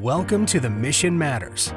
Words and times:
Welcome 0.00 0.46
to 0.46 0.60
the 0.60 0.70
Mission 0.70 1.18
Matters. 1.18 1.74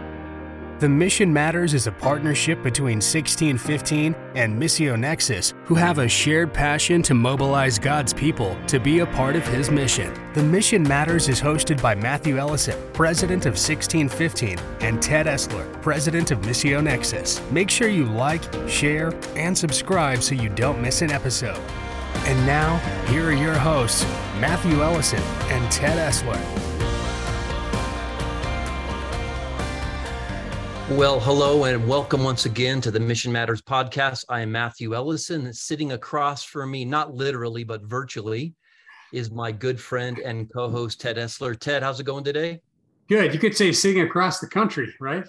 The 0.80 0.88
Mission 0.88 1.34
Matters 1.34 1.74
is 1.74 1.88
a 1.88 1.92
partnership 1.92 2.64
between 2.64 3.00
1615 3.00 4.16
and 4.36 4.58
Missio 4.58 4.98
Nexus, 4.98 5.54
who 5.66 5.76
have 5.76 5.98
a 5.98 6.08
shared 6.08 6.54
passion 6.54 7.02
to 7.02 7.14
mobilize 7.14 7.78
God's 7.78 8.14
people 8.14 8.58
to 8.68 8.80
be 8.80 9.00
a 9.00 9.06
part 9.06 9.36
of 9.36 9.46
His 9.48 9.70
mission. 9.70 10.14
The 10.36 10.42
Mission 10.42 10.84
Matters 10.84 11.28
is 11.28 11.42
hosted 11.42 11.82
by 11.82 11.96
Matthew 11.96 12.38
Ellison, 12.38 12.82
president 12.94 13.46
of 13.46 13.56
1615, 13.56 14.58
and 14.80 15.02
Ted 15.02 15.26
Esler, 15.26 15.70
president 15.82 16.32
of 16.32 16.40
Missio 16.44 16.82
Nexus. 16.82 17.42
Make 17.52 17.70
sure 17.70 17.90
you 17.90 18.06
like, 18.06 18.42
share, 18.70 19.14
and 19.36 19.58
subscribe 19.58 20.24
so 20.24 20.34
you 20.34 20.48
don't 20.48 20.82
miss 20.82 21.02
an 21.02 21.12
episode. 21.12 21.60
And 22.26 22.48
now, 22.48 22.78
here 23.08 23.26
are 23.26 23.34
your 23.34 23.56
hosts, 23.56 24.06
Matthew 24.40 24.82
Ellison 24.82 25.22
and 25.50 25.70
Ted 25.70 25.98
Esler. 25.98 26.73
Well, 30.92 31.22
hello 31.22 31.64
and 31.64 31.88
welcome 31.88 32.26
once 32.26 32.46
again 32.46 32.82
to 32.82 32.92
the 32.92 33.00
Mission 33.00 33.32
Matters 33.32 33.62
podcast. 33.62 34.26
I 34.28 34.42
am 34.42 34.52
Matthew 34.52 34.94
Ellison. 34.94 35.54
Sitting 35.54 35.94
across 35.94 36.44
from 36.44 36.72
me, 36.72 36.84
not 36.84 37.14
literally, 37.14 37.64
but 37.64 37.84
virtually, 37.84 38.54
is 39.14 39.32
my 39.32 39.54
good 39.54 39.80
friend 39.80 40.20
and 40.20 40.52
co 40.52 40.70
host, 40.70 41.00
Ted 41.00 41.16
Esler. 41.16 41.58
Ted, 41.58 41.84
how's 41.84 42.02
it 42.02 42.04
going 42.04 42.26
today? 42.26 42.60
Good. 43.08 43.34
You 43.34 43.40
could 43.40 43.56
say 43.56 43.72
sitting 43.72 44.02
across 44.02 44.40
the 44.40 44.48
country, 44.48 44.94
right? 45.00 45.26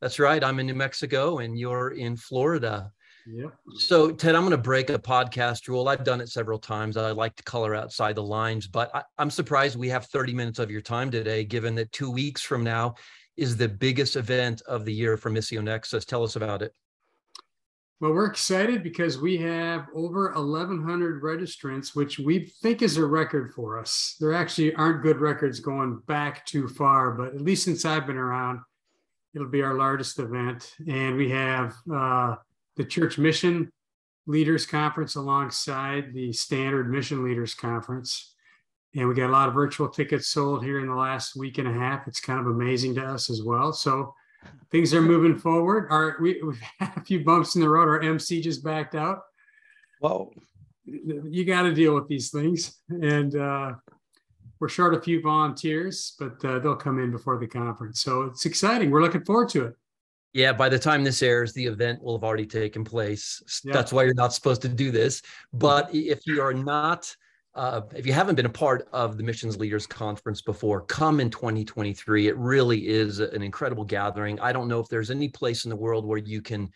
That's 0.00 0.18
right. 0.18 0.42
I'm 0.42 0.58
in 0.58 0.66
New 0.66 0.74
Mexico 0.74 1.38
and 1.38 1.58
you're 1.58 1.90
in 1.90 2.16
Florida. 2.16 2.90
Yep. 3.30 3.52
So, 3.74 4.10
Ted, 4.10 4.34
I'm 4.34 4.40
going 4.40 4.52
to 4.52 4.56
break 4.56 4.88
a 4.88 4.98
podcast 4.98 5.68
rule. 5.68 5.86
I've 5.88 6.02
done 6.02 6.22
it 6.22 6.30
several 6.30 6.58
times. 6.58 6.96
I 6.96 7.10
like 7.10 7.36
to 7.36 7.42
color 7.42 7.74
outside 7.74 8.16
the 8.16 8.22
lines, 8.22 8.66
but 8.66 8.90
I, 8.94 9.02
am 9.18 9.30
surprised 9.30 9.76
we 9.76 9.90
have 9.90 10.06
30 10.06 10.32
minutes 10.32 10.58
of 10.58 10.70
your 10.70 10.80
time 10.80 11.10
today, 11.10 11.44
given 11.44 11.74
that 11.74 11.92
two 11.92 12.10
weeks 12.10 12.40
from 12.40 12.64
now 12.64 12.94
is 13.38 13.56
the 13.56 13.68
biggest 13.68 14.16
event 14.16 14.60
of 14.62 14.84
the 14.84 14.92
year 14.92 15.16
for 15.16 15.30
Missio 15.30 15.62
Nexus. 15.62 16.04
Tell 16.04 16.24
us 16.24 16.36
about 16.36 16.60
it. 16.60 16.74
Well, 18.00 18.12
we're 18.12 18.26
excited 18.26 18.82
because 18.82 19.18
we 19.18 19.38
have 19.38 19.86
over 19.94 20.32
1,100 20.32 21.22
registrants, 21.22 21.96
which 21.96 22.18
we 22.18 22.46
think 22.62 22.82
is 22.82 22.96
a 22.96 23.04
record 23.04 23.52
for 23.54 23.78
us. 23.78 24.16
There 24.20 24.32
actually 24.32 24.74
aren't 24.74 25.02
good 25.02 25.18
records 25.18 25.58
going 25.58 26.00
back 26.06 26.46
too 26.46 26.68
far, 26.68 27.12
but 27.12 27.34
at 27.34 27.40
least 27.40 27.64
since 27.64 27.84
I've 27.84 28.06
been 28.06 28.16
around, 28.16 28.60
it'll 29.34 29.48
be 29.48 29.62
our 29.62 29.74
largest 29.74 30.18
event. 30.18 30.74
And 30.88 31.16
we 31.16 31.30
have 31.30 31.74
uh, 31.92 32.36
the 32.76 32.84
Church 32.84 33.18
Mission 33.18 33.72
Leaders 34.26 34.66
Conference 34.66 35.16
alongside 35.16 36.12
the 36.12 36.32
Standard 36.32 36.90
Mission 36.90 37.24
Leaders 37.24 37.54
Conference. 37.54 38.34
And 38.98 39.08
we 39.08 39.14
got 39.14 39.30
a 39.30 39.32
lot 39.32 39.48
of 39.48 39.54
virtual 39.54 39.88
tickets 39.88 40.26
sold 40.26 40.64
here 40.64 40.80
in 40.80 40.88
the 40.88 40.94
last 40.94 41.36
week 41.36 41.58
and 41.58 41.68
a 41.68 41.72
half. 41.72 42.08
It's 42.08 42.18
kind 42.18 42.40
of 42.40 42.48
amazing 42.48 42.96
to 42.96 43.04
us 43.04 43.30
as 43.30 43.44
well. 43.44 43.72
So 43.72 44.12
things 44.72 44.92
are 44.92 45.00
moving 45.00 45.38
forward. 45.38 45.86
Our 45.90 46.16
we, 46.20 46.42
we've 46.42 46.60
had 46.80 46.96
a 46.96 47.04
few 47.04 47.24
bumps 47.24 47.54
in 47.54 47.60
the 47.60 47.68
road. 47.68 47.86
Our 47.86 48.00
MC 48.00 48.40
just 48.40 48.64
backed 48.64 48.96
out. 48.96 49.20
Well, 50.00 50.32
you 50.84 51.44
got 51.44 51.62
to 51.62 51.72
deal 51.72 51.94
with 51.94 52.08
these 52.08 52.30
things, 52.30 52.80
and 52.88 53.36
uh, 53.36 53.74
we're 54.58 54.68
short 54.68 54.94
a 54.94 55.00
few 55.00 55.20
volunteers, 55.20 56.14
but 56.18 56.44
uh, 56.44 56.58
they'll 56.58 56.74
come 56.74 56.98
in 56.98 57.12
before 57.12 57.38
the 57.38 57.46
conference. 57.46 58.00
So 58.00 58.22
it's 58.22 58.46
exciting. 58.46 58.90
We're 58.90 59.02
looking 59.02 59.24
forward 59.24 59.48
to 59.50 59.66
it. 59.66 59.74
Yeah, 60.32 60.52
by 60.52 60.68
the 60.68 60.78
time 60.78 61.04
this 61.04 61.22
airs, 61.22 61.52
the 61.52 61.66
event 61.66 62.02
will 62.02 62.16
have 62.16 62.24
already 62.24 62.46
taken 62.46 62.84
place. 62.84 63.62
Yeah. 63.64 63.72
That's 63.72 63.92
why 63.92 64.04
you're 64.04 64.14
not 64.14 64.32
supposed 64.32 64.62
to 64.62 64.68
do 64.68 64.90
this. 64.90 65.22
But 65.52 65.94
if 65.94 66.26
you 66.26 66.42
are 66.42 66.54
not 66.54 67.14
uh, 67.58 67.82
if 67.96 68.06
you 68.06 68.12
haven't 68.12 68.36
been 68.36 68.46
a 68.46 68.48
part 68.50 68.88
of 68.92 69.16
the 69.16 69.24
Missions 69.24 69.58
Leaders 69.58 69.84
Conference 69.84 70.40
before, 70.40 70.82
come 70.82 71.18
in 71.18 71.28
2023. 71.28 72.28
It 72.28 72.36
really 72.36 72.86
is 72.86 73.18
an 73.18 73.42
incredible 73.42 73.84
gathering. 73.84 74.38
I 74.38 74.52
don't 74.52 74.68
know 74.68 74.78
if 74.78 74.88
there's 74.88 75.10
any 75.10 75.28
place 75.28 75.64
in 75.64 75.68
the 75.68 75.76
world 75.76 76.06
where 76.06 76.18
you 76.18 76.40
can 76.40 76.70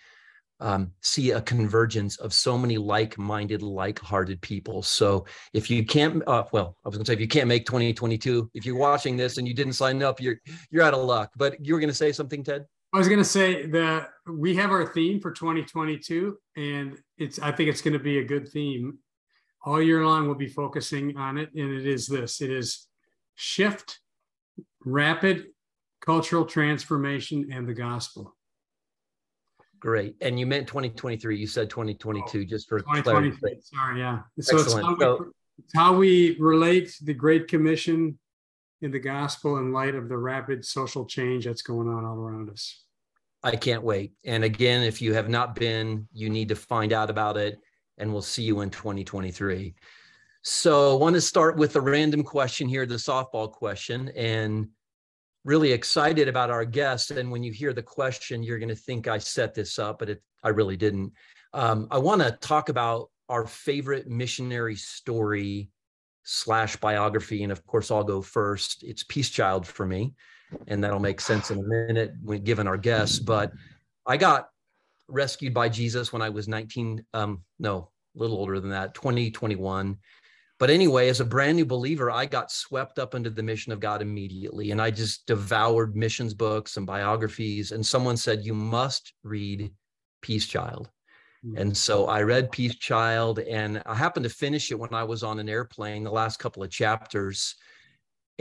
um, 0.59 0.91
see 1.01 1.31
a 1.31 1.41
convergence 1.41 2.17
of 2.17 2.35
so 2.35 2.59
many 2.59 2.79
like-minded, 2.79 3.63
like-hearted 3.63 4.41
people. 4.41 4.83
So 4.83 5.25
if 5.53 5.71
you 5.71 5.87
can't, 5.87 6.21
uh, 6.27 6.45
well, 6.51 6.77
I 6.85 6.89
was 6.89 6.97
going 6.97 7.05
to 7.05 7.11
say 7.11 7.15
if 7.15 7.21
you 7.21 7.29
can't 7.29 7.47
make 7.47 7.65
2022, 7.65 8.51
if 8.53 8.67
you're 8.67 8.75
watching 8.75 9.17
this 9.17 9.39
and 9.39 9.47
you 9.47 9.55
didn't 9.55 9.75
sign 9.75 10.03
up, 10.03 10.21
you're 10.21 10.41
you're 10.73 10.83
out 10.83 10.95
of 10.95 11.05
luck. 11.05 11.31
But 11.37 11.65
you 11.65 11.75
were 11.75 11.81
going 11.81 11.91
to 11.91 11.95
say 11.95 12.11
something, 12.11 12.43
Ted. 12.43 12.67
I 12.93 12.99
was 12.99 13.07
going 13.07 13.21
to 13.21 13.25
say 13.25 13.67
that 13.67 14.11
we 14.29 14.57
have 14.57 14.73
our 14.73 14.93
theme 14.93 15.21
for 15.21 15.31
2022, 15.31 16.37
and 16.57 16.99
it's 17.19 17.39
I 17.39 17.53
think 17.53 17.71
it's 17.71 17.83
going 17.83 17.95
to 17.95 18.03
be 18.03 18.19
a 18.19 18.25
good 18.25 18.49
theme 18.49 18.99
all 19.65 19.81
year 19.81 20.05
long 20.05 20.27
we'll 20.27 20.35
be 20.35 20.49
focusing 20.49 21.17
on 21.17 21.39
it 21.39 21.51
and 21.55 21.73
it 21.73 21.87
is 21.87 22.07
this. 22.07 22.41
It 22.41 22.51
is 22.51 22.89
shift 23.35 24.01
rapid 24.85 25.47
cultural 26.05 26.45
transformation 26.45 27.49
and 27.53 27.69
the 27.69 27.75
gospel. 27.75 28.37
Great. 29.79 30.17
And 30.21 30.39
you 30.39 30.47
meant 30.47 30.67
2023 30.67 31.37
you 31.37 31.47
said 31.47 31.71
2022 31.71 32.41
oh, 32.41 32.45
just 32.45 32.69
for 32.69 32.81
2023 32.81 33.59
sorry 33.61 34.01
yeah. 34.01 34.21
So 34.41 34.59
it's 34.59 34.73
how, 34.73 34.97
so 34.99 35.27
it's 35.59 35.75
how 35.75 35.97
we 35.97 36.37
relate 36.39 36.95
the 37.03 37.15
great 37.15 37.49
commission 37.49 38.19
in 38.81 38.91
the 38.91 38.99
gospel 38.99 39.59
in 39.59 39.73
light 39.73 39.95
of 39.95 40.09
the 40.09 40.17
rapid 40.17 40.65
social 40.65 41.05
change 41.05 41.47
that's 41.47 41.63
going 41.63 41.89
on 41.89 42.05
all 42.05 42.17
around 42.17 42.51
us. 42.51 42.85
I 43.45 43.57
can't 43.57 43.83
wait. 43.83 44.13
And 44.25 44.45
again 44.45 44.83
if 44.83 45.01
you 45.01 45.15
have 45.15 45.29
not 45.29 45.55
been 45.55 46.09
you 46.13 46.31
need 46.31 46.49
to 46.49 46.57
find 46.57 46.93
out 46.93 47.11
about 47.11 47.37
it 47.37 47.59
and 47.99 48.13
we'll 48.13 48.23
see 48.23 48.43
you 48.43 48.61
in 48.61 48.71
2023. 48.71 49.75
So 50.43 50.97
I 50.97 50.99
want 50.99 51.15
to 51.15 51.21
start 51.21 51.57
with 51.57 51.77
a 51.77 51.81
random 51.81 52.25
question 52.25 52.69
here, 52.69 52.85
the 52.85 52.97
softball 52.97 53.51
question, 53.51 54.09
and 54.17 54.69
really 55.45 55.73
excited 55.73 56.29
about 56.29 56.51
our 56.51 56.65
guest. 56.65 57.11
And 57.13 57.31
when 57.31 57.43
you 57.43 57.53
hear 57.53 57.73
the 57.73 57.83
question, 57.83 58.43
you're 58.43 58.59
going 58.59 58.69
to 58.69 58.75
think 58.75 59.09
I 59.09 59.19
set 59.19 59.55
this 59.55 59.79
up, 59.79 59.99
but 59.99 60.11
it, 60.11 60.23
I 60.43 60.49
really 60.49 60.77
didn't. 60.77 61.13
Um, 61.53 61.87
I 61.91 61.99
want 61.99 62.23
to 62.23 62.33
talk 62.33 62.69
about 62.69 63.11
our 63.29 63.47
favorite 63.47 64.09
missionary 64.09 64.77
story 64.77 65.71
slash 66.25 66.77
biography. 66.77 67.43
And 67.43 67.53
of 67.53 67.65
course, 67.67 67.91
I'll 67.91 68.05
go 68.05 68.23
first. 68.23 68.83
It's 68.83 69.05
Peace 69.05 69.31
Child 69.31 69.67
for 69.67 69.87
me. 69.87 70.15
And 70.69 70.83
that'll 70.85 71.01
make 71.01 71.21
sense 71.21 71.51
in 71.51 71.59
a 71.59 71.63
minute 71.63 72.13
when 72.23 72.45
given 72.45 72.67
our 72.67 72.77
guests. 72.77 73.19
But 73.19 73.53
I 74.07 74.17
got 74.17 74.49
rescued 75.13 75.55
by 75.55 75.69
Jesus 75.69 76.13
when 76.13 76.23
I 76.23 76.31
was 76.31 76.49
19, 76.49 77.05
um, 77.15 77.43
no, 77.59 77.91
a 78.17 78.19
little 78.19 78.39
older 78.39 78.59
than 78.59 78.71
that, 78.71 78.95
2021. 78.95 79.97
But 80.59 80.71
anyway, 80.71 81.09
as 81.09 81.21
a 81.21 81.25
brand 81.25 81.57
new 81.57 81.65
believer, 81.65 82.11
I 82.11 82.25
got 82.27 82.53
swept 82.53 82.99
up 82.99 83.15
into 83.15 83.31
the 83.31 83.43
mission 83.43 83.73
of 83.73 83.81
God 83.81 84.01
immediately. 84.01 84.71
And 84.71 84.81
I 84.81 84.91
just 84.91 85.27
devoured 85.27 85.97
missions 85.97 86.35
books 86.35 86.77
and 86.77 86.87
biographies. 86.87 87.73
And 87.73 87.85
someone 87.85 88.17
said, 88.17 88.45
You 88.45 88.55
must 88.55 89.13
read 89.25 89.73
Peace 90.21 90.47
Child. 90.47 90.89
Mm-hmm. 91.45 91.59
And 91.59 91.77
so 91.77 92.07
I 92.07 92.23
read 92.23 92.53
Peace 92.53 92.77
Child, 92.77 93.41
and 93.41 93.83
I 93.87 93.95
happened 93.95 94.25
to 94.25 94.31
finish 94.31 94.71
it 94.71 94.79
when 94.79 94.95
I 94.95 95.03
was 95.03 95.25
on 95.25 95.41
an 95.41 95.49
airplane, 95.49 96.05
the 96.05 96.13
last 96.13 96.39
couple 96.39 96.63
of 96.63 96.71
chapters 96.71 97.57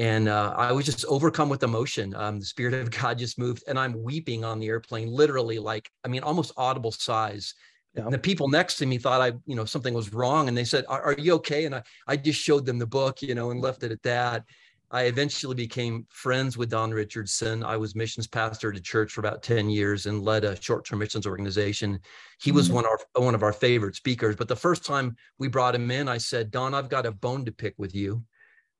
and 0.02 0.28
uh, 0.28 0.56
I 0.58 0.72
was 0.72 0.86
just 0.86 1.06
overcome 1.06 1.48
with 1.48 1.62
emotion. 1.62 2.16
Um, 2.16 2.40
the 2.40 2.46
spirit 2.46 2.74
of 2.74 2.90
God 2.90 3.20
just 3.20 3.38
moved, 3.38 3.64
and 3.68 3.78
I'm 3.78 4.02
weeping 4.02 4.44
on 4.44 4.58
the 4.58 4.68
airplane, 4.68 5.08
literally, 5.12 5.60
like 5.60 5.92
I 6.04 6.08
mean, 6.08 6.24
almost 6.24 6.54
audible 6.58 6.92
sighs. 6.92 7.54
Yeah. 7.94 8.06
And 8.06 8.14
the 8.14 8.18
people 8.18 8.48
next 8.48 8.78
to 8.78 8.88
me 8.88 8.98
thought 8.98 9.22
I, 9.22 9.34
you 9.46 9.56
know, 9.56 9.64
something 9.64 9.94
was 9.94 10.12
wrong, 10.12 10.48
and 10.48 10.58
they 10.58 10.64
said, 10.64 10.86
are, 10.90 11.04
"Are 11.04 11.16
you 11.20 11.34
okay?" 11.36 11.66
And 11.66 11.76
I, 11.76 11.84
I 12.08 12.18
just 12.18 12.42
showed 12.42 12.66
them 12.66 12.80
the 12.80 12.88
book, 12.88 13.22
you 13.22 13.36
know, 13.36 13.52
and 13.52 13.62
left 13.62 13.84
it 13.84 13.92
at 13.92 14.02
that. 14.02 14.44
I 14.90 15.04
eventually 15.04 15.54
became 15.54 16.08
friends 16.10 16.58
with 16.58 16.72
Don 16.72 16.90
Richardson. 16.90 17.64
I 17.64 17.78
was 17.78 17.96
missions 17.96 18.26
pastor 18.26 18.72
to 18.72 18.82
church 18.82 19.14
for 19.14 19.22
about 19.22 19.44
10 19.44 19.70
years 19.70 20.08
and 20.08 20.22
led 20.24 20.44
a 20.44 20.62
short-term 20.62 21.00
missions 21.00 21.26
organization. 21.26 22.00
He 22.42 22.52
was 22.52 22.66
mm-hmm. 22.66 22.76
one 22.76 22.86
of 22.86 22.92
our 22.92 23.24
one 23.24 23.36
of 23.36 23.44
our 23.44 23.54
favorite 23.54 23.96
speakers. 23.96 24.36
But 24.36 24.48
the 24.48 24.56
first 24.56 24.84
time 24.84 25.16
we 25.38 25.48
brought 25.48 25.76
him 25.76 25.92
in, 25.92 26.10
I 26.10 26.18
said, 26.18 26.50
Don, 26.50 26.74
I've 26.74 26.90
got 26.90 27.06
a 27.06 27.12
bone 27.12 27.46
to 27.46 27.52
pick 27.52 27.76
with 27.78 27.94
you. 27.94 28.24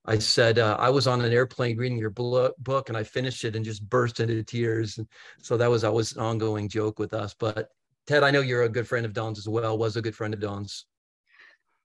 I 0.06 0.18
said, 0.18 0.58
uh, 0.58 0.78
I 0.80 0.90
was 0.90 1.06
on 1.06 1.22
an 1.22 1.32
airplane 1.32 1.78
reading 1.78 1.98
your 1.98 2.10
book 2.10 2.90
and 2.90 2.98
I 2.98 3.04
finished 3.04 3.46
it 3.46 3.56
and 3.56 3.64
just 3.64 3.88
burst 3.88 4.20
into 4.20 4.42
tears. 4.44 4.98
And 4.98 5.08
so 5.42 5.58
that 5.58 5.70
was 5.70 5.84
always 5.84 6.14
an 6.16 6.22
ongoing 6.22 6.68
joke 6.68 6.98
with 6.98 7.14
us. 7.14 7.36
But 7.38 7.70
Ted, 8.08 8.24
I 8.24 8.32
know 8.32 8.42
you're 8.42 8.64
a 8.64 8.70
good 8.70 8.88
friend 8.88 9.06
of 9.06 9.14
Don's 9.14 9.38
as 9.38 9.48
well, 9.48 9.78
was 9.78 9.98
a 9.98 10.02
good 10.02 10.16
friend 10.16 10.34
of 10.34 10.40
Don's. 10.40 10.86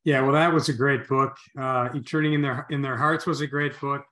Yeah, 0.04 0.22
well, 0.22 0.32
that 0.32 0.52
was 0.52 0.68
a 0.68 0.72
great 0.72 1.08
book. 1.08 1.36
Uh, 1.58 1.88
Eternity 1.92 2.34
in 2.34 2.40
Their 2.40 2.66
in 2.70 2.80
Their 2.80 2.96
Hearts 2.96 3.26
was 3.26 3.40
a 3.40 3.46
great 3.46 3.78
book. 3.80 4.04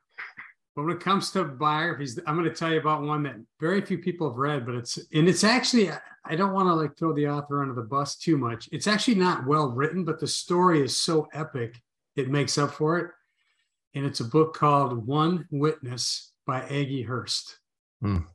But 0.75 0.83
when 0.83 0.97
it 0.97 1.01
comes 1.01 1.31
to 1.31 1.45
biographies, 1.45 2.19
I'm 2.27 2.37
going 2.37 2.49
to 2.51 2.55
tell 2.55 2.73
you 2.73 2.81
about 2.81 3.03
one 3.03 3.23
that 3.23 3.37
very 3.61 3.81
few 3.81 3.99
people 3.99 4.29
have 4.29 4.37
read, 4.37 4.67
but 4.67 4.75
it's 4.75 4.99
and 5.15 5.29
it's 5.29 5.45
actually 5.45 5.91
I 6.25 6.35
don't 6.35 6.53
want 6.53 6.67
to 6.67 6.75
like 6.75 6.99
throw 6.99 7.15
the 7.15 7.29
author 7.29 7.63
under 7.63 7.75
the 7.75 7.83
bus 7.83 8.17
too 8.17 8.37
much. 8.37 8.69
It's 8.73 8.89
actually 8.89 9.15
not 9.15 9.47
well 9.47 9.69
written, 9.69 10.05
but 10.05 10.19
the 10.19 10.27
story 10.27 10.83
is 10.83 10.97
so 10.97 11.29
epic 11.33 11.81
it 12.17 12.29
makes 12.29 12.59
up 12.59 12.73
for 12.73 12.99
it 12.99 13.11
and 13.95 14.05
it's 14.05 14.21
a 14.21 14.25
book 14.25 14.55
called 14.55 15.07
One 15.07 15.47
Witness 15.51 16.33
by 16.47 16.63
Aggie 16.63 17.03
Hurst. 17.03 17.59
Mm. 18.03 18.27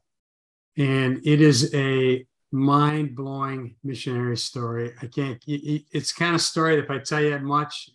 And 0.77 1.21
it 1.25 1.41
is 1.41 1.73
a 1.73 2.25
mind 2.51 3.15
blowing 3.15 3.75
missionary 3.83 4.38
story. 4.38 4.94
I 5.01 5.07
can't, 5.07 5.41
it's 5.45 6.11
kind 6.11 6.35
of 6.35 6.41
story 6.41 6.75
that 6.75 6.85
if 6.85 6.91
I 6.91 7.00
tell 7.00 7.21
you 7.21 7.31
that 7.31 7.44
much, 7.44 7.89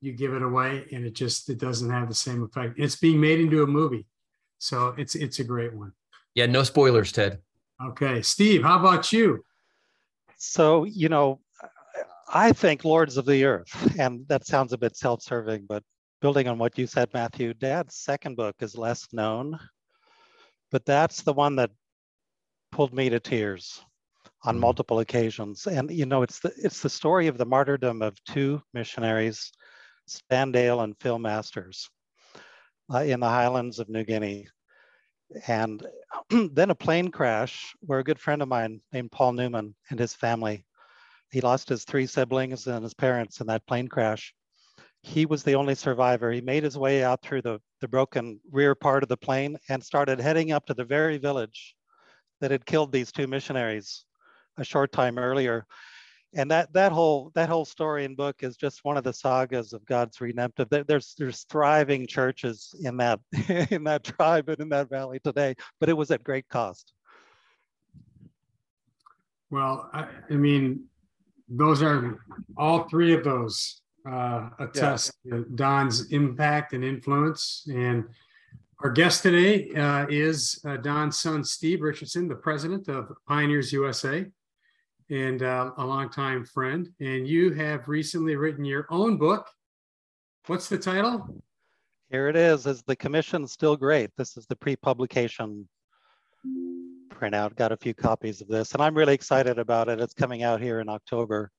you 0.00 0.12
give 0.12 0.34
it 0.34 0.42
away 0.42 0.86
and 0.92 1.04
it 1.04 1.14
just, 1.14 1.48
it 1.48 1.58
doesn't 1.58 1.90
have 1.90 2.08
the 2.08 2.14
same 2.14 2.42
effect. 2.42 2.78
It's 2.78 2.96
being 2.96 3.20
made 3.20 3.40
into 3.40 3.62
a 3.62 3.66
movie. 3.66 4.06
So 4.58 4.94
it's 4.96 5.16
it's 5.16 5.40
a 5.40 5.44
great 5.44 5.74
one. 5.74 5.92
Yeah, 6.36 6.46
no 6.46 6.62
spoilers, 6.62 7.10
Ted. 7.10 7.40
Okay, 7.84 8.22
Steve, 8.22 8.62
how 8.62 8.78
about 8.78 9.12
you? 9.12 9.44
So 10.36 10.84
you 10.84 11.08
know, 11.08 11.40
I 12.32 12.52
think 12.52 12.84
Lords 12.84 13.16
of 13.16 13.26
the 13.26 13.44
Earth, 13.44 13.98
and 13.98 14.24
that 14.28 14.46
sounds 14.46 14.72
a 14.72 14.78
bit 14.78 14.96
self-serving, 14.96 15.66
but 15.68 15.82
building 16.22 16.46
on 16.46 16.56
what 16.56 16.78
you 16.78 16.86
said, 16.86 17.12
Matthew, 17.12 17.52
Dad's 17.52 17.96
second 17.96 18.36
book 18.36 18.54
is 18.60 18.78
less 18.78 19.08
known, 19.12 19.58
but 20.70 20.86
that's 20.86 21.22
the 21.22 21.32
one 21.32 21.56
that 21.56 21.72
pulled 22.70 22.94
me 22.94 23.10
to 23.10 23.18
tears 23.18 23.84
on 24.44 24.56
mm. 24.56 24.60
multiple 24.60 25.00
occasions. 25.00 25.66
And 25.66 25.90
you 25.90 26.06
know, 26.06 26.22
it's 26.22 26.38
the 26.38 26.52
it's 26.56 26.80
the 26.80 26.88
story 26.88 27.26
of 27.26 27.38
the 27.38 27.44
martyrdom 27.44 28.02
of 28.02 28.22
two 28.24 28.62
missionaries, 28.72 29.50
Stan 30.06 30.52
Dale 30.52 30.80
and 30.82 30.96
Phil 31.00 31.18
Masters, 31.18 31.90
uh, 32.94 33.00
in 33.00 33.18
the 33.18 33.28
highlands 33.28 33.80
of 33.80 33.88
New 33.88 34.04
Guinea. 34.04 34.46
And 35.48 35.84
then 36.30 36.70
a 36.70 36.74
plane 36.74 37.10
crash 37.10 37.74
where 37.80 37.98
a 37.98 38.04
good 38.04 38.20
friend 38.20 38.42
of 38.42 38.48
mine 38.48 38.80
named 38.92 39.10
Paul 39.10 39.32
Newman 39.32 39.74
and 39.90 39.98
his 39.98 40.14
family, 40.14 40.64
he 41.32 41.40
lost 41.40 41.68
his 41.68 41.82
three 41.84 42.06
siblings 42.06 42.68
and 42.68 42.84
his 42.84 42.94
parents 42.94 43.40
in 43.40 43.48
that 43.48 43.66
plane 43.66 43.88
crash. 43.88 44.32
He 45.02 45.26
was 45.26 45.42
the 45.42 45.54
only 45.54 45.74
survivor. 45.74 46.30
He 46.30 46.40
made 46.40 46.62
his 46.62 46.78
way 46.78 47.02
out 47.02 47.22
through 47.22 47.42
the, 47.42 47.60
the 47.80 47.88
broken 47.88 48.40
rear 48.50 48.74
part 48.74 49.02
of 49.02 49.08
the 49.08 49.16
plane 49.16 49.58
and 49.68 49.82
started 49.82 50.20
heading 50.20 50.52
up 50.52 50.66
to 50.66 50.74
the 50.74 50.84
very 50.84 51.18
village 51.18 51.74
that 52.40 52.50
had 52.50 52.66
killed 52.66 52.92
these 52.92 53.10
two 53.10 53.26
missionaries 53.26 54.04
a 54.58 54.64
short 54.64 54.92
time 54.92 55.18
earlier. 55.18 55.66
And 56.34 56.50
that 56.50 56.72
that 56.72 56.92
whole 56.92 57.30
that 57.34 57.50
whole 57.50 57.66
story 57.66 58.06
and 58.06 58.16
book 58.16 58.36
is 58.42 58.56
just 58.56 58.84
one 58.84 58.96
of 58.96 59.04
the 59.04 59.12
sagas 59.12 59.74
of 59.74 59.84
God's 59.84 60.18
redemptive. 60.18 60.68
There's 60.70 61.14
there's 61.18 61.42
thriving 61.42 62.06
churches 62.06 62.74
in 62.82 62.96
that 62.96 63.20
in 63.70 63.84
that 63.84 64.04
tribe 64.04 64.48
and 64.48 64.58
in 64.60 64.70
that 64.70 64.88
valley 64.88 65.20
today, 65.22 65.54
but 65.78 65.90
it 65.90 65.96
was 65.96 66.10
at 66.10 66.24
great 66.24 66.48
cost. 66.48 66.94
Well, 69.50 69.90
I, 69.92 70.08
I 70.30 70.34
mean, 70.34 70.84
those 71.50 71.82
are 71.82 72.18
all 72.56 72.88
three 72.88 73.12
of 73.12 73.24
those 73.24 73.81
uh, 74.08 74.50
attest 74.58 75.12
yeah. 75.24 75.40
Don's 75.54 76.10
impact 76.10 76.72
and 76.72 76.84
influence. 76.84 77.66
And 77.72 78.04
our 78.80 78.90
guest 78.90 79.22
today 79.22 79.70
uh, 79.74 80.06
is 80.08 80.60
uh, 80.66 80.76
Don's 80.78 81.18
son, 81.18 81.44
Steve 81.44 81.82
Richardson, 81.82 82.28
the 82.28 82.34
president 82.34 82.88
of 82.88 83.12
Pioneers 83.28 83.72
USA 83.72 84.26
and 85.10 85.42
uh, 85.42 85.72
a 85.76 85.84
longtime 85.84 86.44
friend. 86.44 86.88
And 87.00 87.28
you 87.28 87.52
have 87.52 87.88
recently 87.88 88.36
written 88.36 88.64
your 88.64 88.86
own 88.90 89.18
book. 89.18 89.48
What's 90.46 90.68
the 90.68 90.78
title? 90.78 91.42
Here 92.10 92.28
it 92.28 92.36
is. 92.36 92.66
Is 92.66 92.82
the 92.82 92.96
commission 92.96 93.46
still 93.46 93.76
great? 93.76 94.10
This 94.16 94.36
is 94.36 94.46
the 94.46 94.56
pre-publication 94.56 95.68
printout. 97.10 97.54
Got 97.56 97.72
a 97.72 97.76
few 97.76 97.94
copies 97.94 98.40
of 98.40 98.48
this, 98.48 98.72
and 98.72 98.82
I'm 98.82 98.94
really 98.94 99.14
excited 99.14 99.58
about 99.58 99.88
it. 99.88 100.00
It's 100.00 100.14
coming 100.14 100.42
out 100.42 100.60
here 100.60 100.80
in 100.80 100.88
October. 100.88 101.50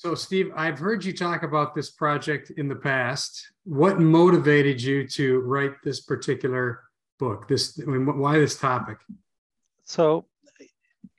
So, 0.00 0.14
Steve, 0.14 0.50
I've 0.56 0.78
heard 0.78 1.04
you 1.04 1.12
talk 1.12 1.42
about 1.42 1.74
this 1.74 1.90
project 1.90 2.52
in 2.56 2.68
the 2.68 2.74
past. 2.74 3.52
What 3.64 4.00
motivated 4.00 4.80
you 4.80 5.06
to 5.08 5.40
write 5.40 5.72
this 5.84 6.00
particular 6.00 6.84
book? 7.18 7.46
This, 7.48 7.78
I 7.78 7.84
mean, 7.84 8.06
why 8.18 8.38
this 8.38 8.58
topic? 8.58 8.96
So, 9.84 10.24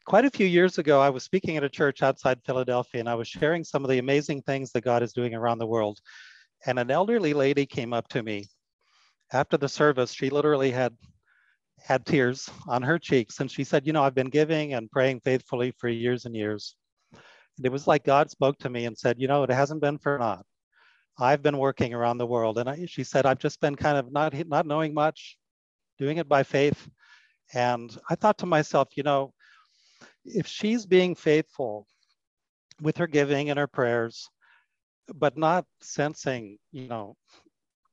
quite 0.07 0.25
a 0.25 0.31
few 0.31 0.47
years 0.47 0.79
ago, 0.79 0.99
I 0.99 1.11
was 1.11 1.23
speaking 1.23 1.57
at 1.57 1.63
a 1.63 1.69
church 1.69 2.01
outside 2.01 2.39
Philadelphia 2.43 3.01
and 3.01 3.07
I 3.07 3.13
was 3.13 3.27
sharing 3.27 3.63
some 3.63 3.83
of 3.83 3.91
the 3.91 3.99
amazing 3.99 4.41
things 4.41 4.71
that 4.71 4.81
God 4.81 5.03
is 5.03 5.13
doing 5.13 5.35
around 5.35 5.59
the 5.59 5.67
world. 5.67 5.99
And 6.65 6.79
an 6.79 6.89
elderly 6.89 7.35
lady 7.35 7.67
came 7.67 7.93
up 7.93 8.07
to 8.07 8.23
me 8.23 8.47
after 9.31 9.57
the 9.57 9.69
service. 9.69 10.11
She 10.11 10.31
literally 10.31 10.71
had 10.71 10.97
had 11.77 12.03
tears 12.03 12.49
on 12.67 12.81
her 12.81 12.97
cheeks 12.97 13.41
and 13.41 13.51
she 13.51 13.63
said, 13.63 13.85
You 13.85 13.93
know, 13.93 14.01
I've 14.01 14.15
been 14.15 14.31
giving 14.31 14.73
and 14.73 14.89
praying 14.89 15.19
faithfully 15.19 15.71
for 15.77 15.87
years 15.87 16.25
and 16.25 16.35
years. 16.35 16.75
And 17.57 17.65
it 17.65 17.71
was 17.71 17.87
like 17.87 18.03
God 18.03 18.29
spoke 18.31 18.57
to 18.59 18.69
me 18.69 18.85
and 18.85 18.97
said, 18.97 19.19
You 19.19 19.27
know, 19.27 19.43
it 19.43 19.49
hasn't 19.49 19.81
been 19.81 19.97
for 19.97 20.17
naught. 20.17 20.45
I've 21.19 21.43
been 21.43 21.57
working 21.57 21.93
around 21.93 22.17
the 22.17 22.25
world. 22.25 22.57
And 22.57 22.69
I, 22.69 22.85
she 22.85 23.03
said, 23.03 23.25
I've 23.25 23.39
just 23.39 23.59
been 23.59 23.75
kind 23.75 23.97
of 23.97 24.11
not, 24.11 24.33
not 24.47 24.65
knowing 24.65 24.93
much, 24.93 25.37
doing 25.99 26.17
it 26.17 26.27
by 26.27 26.43
faith. 26.43 26.87
And 27.53 27.95
I 28.09 28.15
thought 28.15 28.37
to 28.39 28.45
myself, 28.45 28.89
you 28.95 29.03
know, 29.03 29.33
if 30.25 30.47
she's 30.47 30.85
being 30.85 31.15
faithful 31.15 31.87
with 32.81 32.97
her 32.97 33.07
giving 33.07 33.49
and 33.49 33.59
her 33.59 33.67
prayers, 33.67 34.29
but 35.13 35.37
not 35.37 35.65
sensing, 35.81 36.57
you 36.71 36.87
know, 36.87 37.15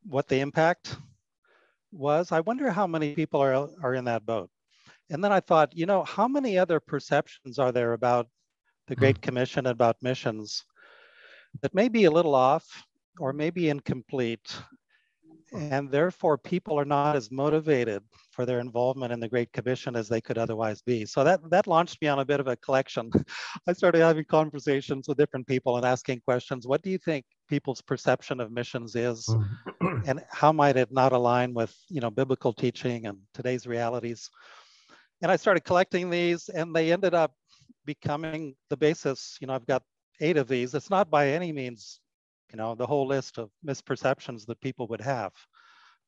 what 0.06 0.28
the 0.28 0.40
impact 0.40 0.96
was, 1.92 2.32
I 2.32 2.40
wonder 2.40 2.70
how 2.70 2.86
many 2.86 3.14
people 3.14 3.40
are, 3.40 3.68
are 3.82 3.94
in 3.94 4.04
that 4.04 4.24
boat. 4.24 4.50
And 5.10 5.24
then 5.24 5.32
I 5.32 5.40
thought, 5.40 5.76
you 5.76 5.86
know, 5.86 6.04
how 6.04 6.28
many 6.28 6.58
other 6.58 6.80
perceptions 6.80 7.58
are 7.58 7.72
there 7.72 7.94
about 7.94 8.28
the 8.88 8.96
Great 8.96 9.18
hmm. 9.18 9.22
Commission, 9.22 9.66
about 9.66 10.02
missions 10.02 10.64
that 11.62 11.74
may 11.74 11.88
be 11.88 12.04
a 12.04 12.10
little 12.10 12.34
off 12.34 12.64
or 13.18 13.32
maybe 13.32 13.68
incomplete 13.68 14.60
and 15.52 15.90
therefore 15.90 16.36
people 16.36 16.78
are 16.78 16.84
not 16.84 17.16
as 17.16 17.30
motivated 17.30 18.02
for 18.32 18.44
their 18.44 18.60
involvement 18.60 19.12
in 19.12 19.20
the 19.20 19.28
Great 19.28 19.52
Commission 19.52 19.96
as 19.96 20.08
they 20.08 20.20
could 20.20 20.38
otherwise 20.38 20.82
be. 20.82 21.06
So 21.06 21.24
that 21.24 21.40
that 21.50 21.66
launched 21.66 22.00
me 22.02 22.08
on 22.08 22.18
a 22.18 22.24
bit 22.24 22.40
of 22.40 22.48
a 22.48 22.56
collection. 22.56 23.10
I 23.66 23.72
started 23.72 24.00
having 24.00 24.24
conversations 24.24 25.08
with 25.08 25.18
different 25.18 25.46
people 25.46 25.76
and 25.76 25.86
asking 25.86 26.20
questions. 26.20 26.66
What 26.66 26.82
do 26.82 26.90
you 26.90 26.98
think 26.98 27.24
people's 27.48 27.80
perception 27.80 28.40
of 28.40 28.52
missions 28.52 28.94
is, 28.94 29.26
mm-hmm. 29.26 30.00
and 30.06 30.24
how 30.30 30.52
might 30.52 30.76
it 30.76 30.92
not 30.92 31.12
align 31.12 31.54
with 31.54 31.74
you 31.88 32.00
know 32.00 32.10
biblical 32.10 32.52
teaching 32.52 33.06
and 33.06 33.18
today's 33.32 33.66
realities? 33.66 34.30
And 35.22 35.32
I 35.32 35.36
started 35.36 35.64
collecting 35.64 36.10
these, 36.10 36.48
and 36.48 36.74
they 36.74 36.92
ended 36.92 37.14
up 37.14 37.32
becoming 37.88 38.54
the 38.70 38.76
basis. 38.76 39.38
You 39.40 39.46
know, 39.46 39.54
I've 39.54 39.66
got 39.66 39.82
eight 40.20 40.36
of 40.36 40.46
these. 40.46 40.74
It's 40.74 40.90
not 40.90 41.10
by 41.10 41.30
any 41.30 41.52
means 41.52 42.00
you 42.52 42.56
know, 42.56 42.74
the 42.74 42.86
whole 42.86 43.06
list 43.06 43.38
of 43.38 43.50
misperceptions 43.66 44.46
that 44.46 44.60
people 44.60 44.86
would 44.88 45.00
have. 45.00 45.32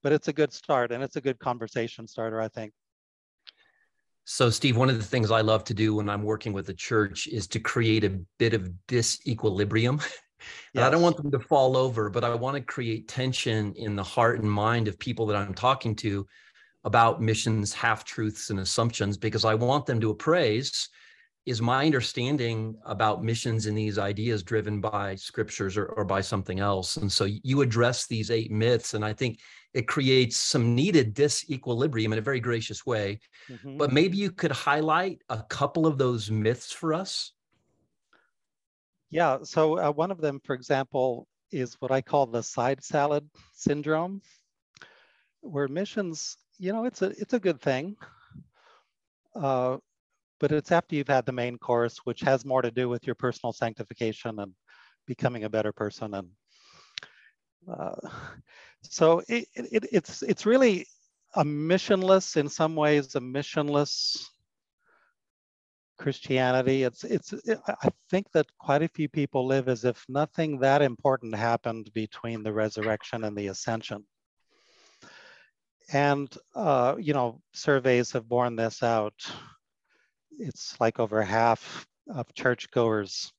But 0.02 0.12
it's 0.12 0.28
a 0.28 0.32
good 0.32 0.52
start 0.52 0.92
and 0.92 1.02
it's 1.02 1.16
a 1.16 1.20
good 1.20 1.38
conversation 1.38 2.06
starter, 2.06 2.40
I 2.40 2.48
think. 2.48 2.72
So, 4.24 4.48
Steve, 4.48 4.76
one 4.76 4.88
of 4.88 4.96
the 4.96 5.04
things 5.04 5.30
I 5.30 5.40
love 5.40 5.64
to 5.64 5.74
do 5.74 5.94
when 5.94 6.08
I'm 6.08 6.22
working 6.22 6.52
with 6.52 6.68
a 6.68 6.74
church 6.74 7.26
is 7.26 7.46
to 7.48 7.60
create 7.60 8.04
a 8.04 8.20
bit 8.38 8.54
of 8.54 8.70
disequilibrium. 8.88 10.02
Yes. 10.72 10.86
I 10.86 10.90
don't 10.90 11.02
want 11.02 11.18
them 11.18 11.30
to 11.32 11.38
fall 11.38 11.76
over, 11.76 12.08
but 12.08 12.24
I 12.24 12.34
want 12.34 12.56
to 12.56 12.62
create 12.62 13.08
tension 13.08 13.74
in 13.74 13.94
the 13.94 14.02
heart 14.02 14.40
and 14.40 14.50
mind 14.50 14.88
of 14.88 14.98
people 14.98 15.26
that 15.26 15.36
I'm 15.36 15.52
talking 15.52 15.94
to 15.96 16.26
about 16.84 17.20
missions, 17.20 17.74
half 17.74 18.06
truths, 18.06 18.48
and 18.48 18.58
assumptions, 18.58 19.18
because 19.18 19.44
I 19.44 19.54
want 19.54 19.84
them 19.84 20.00
to 20.00 20.08
appraise 20.08 20.88
is 21.50 21.60
my 21.60 21.84
understanding 21.84 22.76
about 22.84 23.24
missions 23.24 23.66
and 23.66 23.76
these 23.76 23.98
ideas 23.98 24.44
driven 24.44 24.80
by 24.80 25.16
scriptures 25.16 25.76
or, 25.76 25.86
or 25.86 26.04
by 26.04 26.20
something 26.20 26.60
else. 26.60 26.96
And 26.96 27.10
so 27.10 27.24
you 27.24 27.60
address 27.62 28.06
these 28.06 28.30
eight 28.30 28.52
myths 28.52 28.94
and 28.94 29.04
i 29.04 29.12
think 29.12 29.40
it 29.74 29.86
creates 29.86 30.36
some 30.36 30.74
needed 30.74 31.14
disequilibrium 31.14 32.12
in 32.12 32.18
a 32.18 32.28
very 32.30 32.40
gracious 32.40 32.86
way. 32.86 33.18
Mm-hmm. 33.50 33.78
but 33.78 33.92
maybe 33.92 34.16
you 34.16 34.30
could 34.30 34.52
highlight 34.52 35.18
a 35.28 35.42
couple 35.42 35.86
of 35.86 35.98
those 35.98 36.30
myths 36.30 36.70
for 36.70 36.94
us? 36.94 37.32
Yeah 39.10 39.38
so 39.42 39.78
uh, 39.78 39.90
one 39.90 40.12
of 40.12 40.20
them 40.20 40.40
for 40.44 40.54
example 40.54 41.26
is 41.50 41.74
what 41.80 41.90
i 41.90 42.00
call 42.00 42.26
the 42.26 42.44
side 42.44 42.80
salad 42.84 43.28
syndrome 43.54 44.22
where 45.40 45.66
missions 45.66 46.36
you 46.58 46.72
know 46.72 46.84
it's 46.84 47.02
a 47.02 47.10
it's 47.22 47.32
a 47.32 47.40
good 47.40 47.60
thing. 47.60 47.96
Uh, 49.34 49.78
but 50.40 50.50
it's 50.50 50.72
after 50.72 50.96
you've 50.96 51.06
had 51.06 51.26
the 51.26 51.32
main 51.32 51.58
course, 51.58 51.98
which 52.04 52.22
has 52.22 52.44
more 52.44 52.62
to 52.62 52.70
do 52.70 52.88
with 52.88 53.06
your 53.06 53.14
personal 53.14 53.52
sanctification 53.52 54.40
and 54.40 54.52
becoming 55.06 55.44
a 55.44 55.50
better 55.50 55.72
person. 55.72 56.14
And 56.14 56.28
uh, 57.70 57.94
so 58.82 59.22
it, 59.28 59.46
it, 59.54 59.86
it's 59.92 60.22
it's 60.22 60.46
really 60.46 60.86
a 61.34 61.44
missionless, 61.44 62.36
in 62.36 62.48
some 62.48 62.74
ways, 62.74 63.14
a 63.14 63.20
missionless 63.20 64.24
Christianity. 65.98 66.84
It's 66.84 67.04
it's. 67.04 67.32
It, 67.32 67.60
I 67.68 67.90
think 68.08 68.32
that 68.32 68.46
quite 68.58 68.82
a 68.82 68.88
few 68.88 69.08
people 69.08 69.46
live 69.46 69.68
as 69.68 69.84
if 69.84 70.02
nothing 70.08 70.58
that 70.60 70.80
important 70.80 71.34
happened 71.34 71.90
between 71.92 72.42
the 72.42 72.52
resurrection 72.52 73.24
and 73.24 73.36
the 73.36 73.48
ascension. 73.48 74.06
And 75.92 76.34
uh, 76.54 76.96
you 76.98 77.12
know, 77.12 77.42
surveys 77.52 78.12
have 78.12 78.26
borne 78.26 78.56
this 78.56 78.82
out 78.82 79.14
it's 80.38 80.76
like 80.80 80.98
over 80.98 81.22
half 81.22 81.86
of 82.14 82.32
churchgoers 82.34 83.32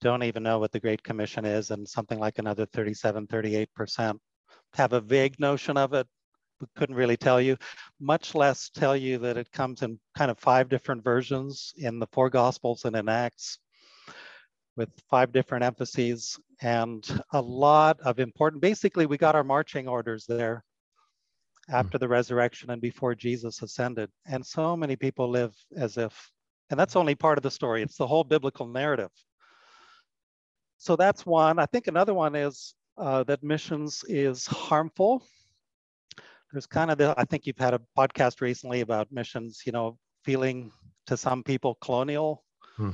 don't 0.00 0.22
even 0.22 0.42
know 0.42 0.58
what 0.58 0.70
the 0.70 0.80
Great 0.80 1.02
Commission 1.02 1.44
is, 1.44 1.70
and 1.70 1.88
something 1.88 2.18
like 2.18 2.38
another 2.38 2.66
37, 2.66 3.26
38% 3.26 4.18
have 4.74 4.92
a 4.92 5.00
vague 5.00 5.40
notion 5.40 5.76
of 5.76 5.94
it, 5.94 6.06
but 6.60 6.68
couldn't 6.76 6.96
really 6.96 7.16
tell 7.16 7.40
you, 7.40 7.56
much 8.00 8.34
less 8.34 8.68
tell 8.68 8.96
you 8.96 9.18
that 9.18 9.38
it 9.38 9.50
comes 9.52 9.82
in 9.82 9.98
kind 10.16 10.30
of 10.30 10.38
five 10.38 10.68
different 10.68 11.02
versions 11.02 11.72
in 11.78 11.98
the 11.98 12.06
four 12.12 12.28
Gospels 12.28 12.84
and 12.84 12.94
in 12.96 13.08
Acts 13.08 13.58
with 14.76 14.90
five 15.08 15.32
different 15.32 15.64
emphases 15.64 16.38
and 16.60 17.22
a 17.32 17.40
lot 17.40 17.98
of 18.00 18.18
important, 18.18 18.60
basically 18.60 19.06
we 19.06 19.16
got 19.16 19.34
our 19.34 19.44
marching 19.44 19.88
orders 19.88 20.26
there 20.26 20.64
after 21.68 21.98
the 21.98 22.08
resurrection 22.08 22.70
and 22.70 22.80
before 22.80 23.14
Jesus 23.14 23.62
ascended. 23.62 24.10
And 24.26 24.44
so 24.44 24.76
many 24.76 24.96
people 24.96 25.28
live 25.28 25.54
as 25.76 25.96
if, 25.96 26.30
and 26.70 26.78
that's 26.78 26.96
only 26.96 27.14
part 27.14 27.38
of 27.38 27.42
the 27.42 27.50
story, 27.50 27.82
it's 27.82 27.96
the 27.96 28.06
whole 28.06 28.24
biblical 28.24 28.66
narrative. 28.66 29.10
So 30.78 30.96
that's 30.96 31.24
one. 31.24 31.58
I 31.58 31.66
think 31.66 31.86
another 31.86 32.14
one 32.14 32.34
is 32.34 32.74
uh, 32.98 33.24
that 33.24 33.42
missions 33.42 34.04
is 34.08 34.46
harmful. 34.46 35.26
There's 36.52 36.66
kind 36.66 36.90
of 36.90 36.98
the, 36.98 37.14
I 37.16 37.24
think 37.24 37.46
you've 37.46 37.58
had 37.58 37.74
a 37.74 37.80
podcast 37.96 38.40
recently 38.40 38.80
about 38.80 39.10
missions, 39.10 39.62
you 39.66 39.72
know, 39.72 39.98
feeling 40.24 40.70
to 41.06 41.16
some 41.16 41.42
people 41.42 41.76
colonial 41.80 42.44
hmm. 42.76 42.90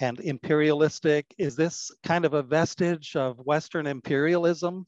and 0.00 0.20
imperialistic. 0.20 1.26
Is 1.38 1.56
this 1.56 1.90
kind 2.04 2.24
of 2.24 2.34
a 2.34 2.42
vestige 2.42 3.16
of 3.16 3.38
Western 3.38 3.86
imperialism? 3.86 4.86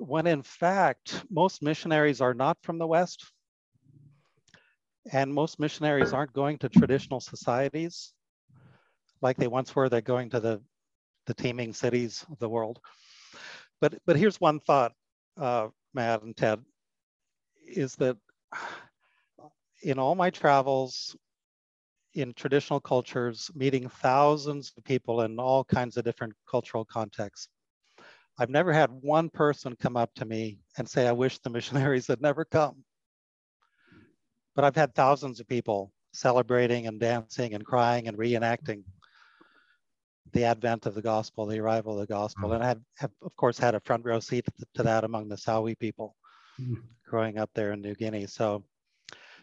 When 0.00 0.26
in 0.26 0.42
fact, 0.42 1.24
most 1.30 1.62
missionaries 1.62 2.22
are 2.22 2.32
not 2.32 2.56
from 2.62 2.78
the 2.78 2.86
West. 2.86 3.22
And 5.12 5.32
most 5.32 5.60
missionaries 5.60 6.14
aren't 6.14 6.32
going 6.32 6.58
to 6.58 6.68
traditional 6.68 7.20
societies 7.20 8.12
like 9.20 9.36
they 9.36 9.46
once 9.46 9.74
were. 9.76 9.88
They're 9.88 10.00
going 10.00 10.30
to 10.30 10.40
the, 10.40 10.62
the 11.26 11.34
teeming 11.34 11.74
cities 11.74 12.24
of 12.30 12.38
the 12.38 12.48
world. 12.48 12.80
But, 13.80 13.94
but 14.06 14.16
here's 14.16 14.40
one 14.40 14.60
thought, 14.60 14.92
uh, 15.38 15.68
Matt 15.92 16.22
and 16.22 16.36
Ted, 16.36 16.60
is 17.66 17.94
that 17.96 18.16
in 19.82 19.98
all 19.98 20.14
my 20.14 20.30
travels 20.30 21.14
in 22.14 22.32
traditional 22.32 22.80
cultures, 22.80 23.50
meeting 23.54 23.88
thousands 23.88 24.72
of 24.76 24.84
people 24.84 25.22
in 25.22 25.38
all 25.38 25.62
kinds 25.62 25.96
of 25.96 26.04
different 26.04 26.32
cultural 26.50 26.84
contexts, 26.84 27.48
I've 28.38 28.50
never 28.50 28.72
had 28.72 28.90
one 28.90 29.28
person 29.28 29.76
come 29.76 29.96
up 29.96 30.14
to 30.14 30.24
me 30.24 30.60
and 30.78 30.88
say, 30.88 31.06
I 31.06 31.12
wish 31.12 31.38
the 31.38 31.50
missionaries 31.50 32.06
had 32.06 32.22
never 32.22 32.44
come. 32.44 32.84
But 34.54 34.64
I've 34.64 34.76
had 34.76 34.94
thousands 34.94 35.40
of 35.40 35.48
people 35.48 35.92
celebrating 36.12 36.86
and 36.86 36.98
dancing 36.98 37.54
and 37.54 37.64
crying 37.64 38.08
and 38.08 38.16
reenacting 38.16 38.82
the 40.32 40.44
advent 40.44 40.86
of 40.86 40.94
the 40.94 41.02
gospel, 41.02 41.46
the 41.46 41.58
arrival 41.58 41.94
of 41.94 42.00
the 42.00 42.12
gospel. 42.12 42.50
Mm. 42.50 42.54
And 42.56 42.64
I 42.64 42.68
have, 42.68 42.80
have 42.98 43.10
of 43.22 43.34
course, 43.36 43.58
had 43.58 43.74
a 43.74 43.80
front 43.80 44.04
row 44.04 44.20
seat 44.20 44.46
to 44.74 44.82
that 44.82 45.04
among 45.04 45.28
the 45.28 45.36
Sawi 45.36 45.78
people 45.78 46.16
mm. 46.60 46.76
growing 47.06 47.38
up 47.38 47.50
there 47.54 47.72
in 47.72 47.80
New 47.80 47.94
Guinea. 47.94 48.26
So 48.26 48.64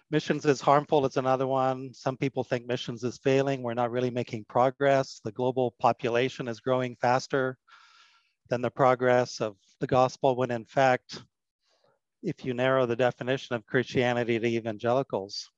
missions 0.10 0.46
is 0.46 0.62
harmful 0.62 1.06
It's 1.06 1.17
another 1.17 1.48
one. 1.48 1.94
Some 1.94 2.17
people 2.17 2.44
think 2.44 2.65
missions 2.65 3.03
is 3.03 3.17
failing. 3.17 3.62
We're 3.62 3.74
not 3.74 3.91
really 3.91 4.12
making 4.12 4.46
progress. 4.46 5.20
The 5.24 5.32
global 5.32 5.75
population 5.79 6.48
is 6.48 6.60
growing 6.60 6.96
faster 7.01 7.58
than 8.50 8.62
the 8.62 8.72
progress 8.72 9.42
of 9.42 9.56
the 9.80 9.88
gospel, 9.88 10.36
when 10.36 10.51
in 10.51 10.66
fact, 10.66 11.22
if 12.24 12.44
you 12.44 12.54
narrow 12.54 12.86
the 12.86 12.96
definition 12.96 13.56
of 13.56 13.66
Christianity 13.66 14.39
to 14.39 14.48
evangelicals 14.48 15.50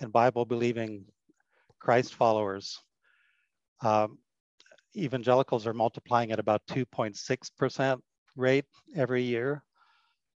and 0.00 0.12
Bible 0.12 0.44
believing 0.44 1.04
Christ 1.80 2.14
followers, 2.14 2.78
um, 3.82 4.18
evangelicals 4.96 5.66
are 5.66 5.74
multiplying 5.74 6.32
at 6.32 6.38
about 6.38 6.62
2.6% 6.68 7.98
rate 8.36 8.64
every 8.96 9.22
year. 9.22 9.62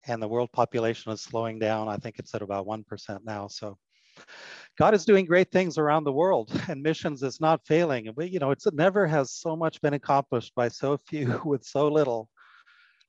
And 0.08 0.22
the 0.22 0.28
world 0.28 0.52
population 0.54 1.12
is 1.12 1.22
slowing 1.22 1.60
down. 1.60 1.90
I 1.90 1.98
think 1.98 2.18
it's 2.18 2.34
at 2.34 2.42
about 2.42 2.66
1% 2.66 3.20
now. 3.26 3.48
So 3.48 3.78
God 4.78 4.94
is 4.94 5.06
doing 5.06 5.26
great 5.26 5.52
things 5.52 5.78
around 5.78 6.04
the 6.04 6.14
world 6.14 6.52
and 6.70 6.82
missions 6.82 7.24
is 7.24 7.42
not 7.42 7.66
failing. 7.66 8.12
But, 8.16 8.32
you 8.32 8.40
know, 8.40 8.52
it's, 8.52 8.68
it 8.68 8.76
never 8.76 9.08
has 9.08 9.32
so 9.32 9.56
much 9.56 9.82
been 9.82 9.94
accomplished 9.94 10.54
by 10.56 10.68
so 10.68 10.98
few 10.98 11.42
with 11.46 11.64
so 11.64 11.88
little 11.88 12.30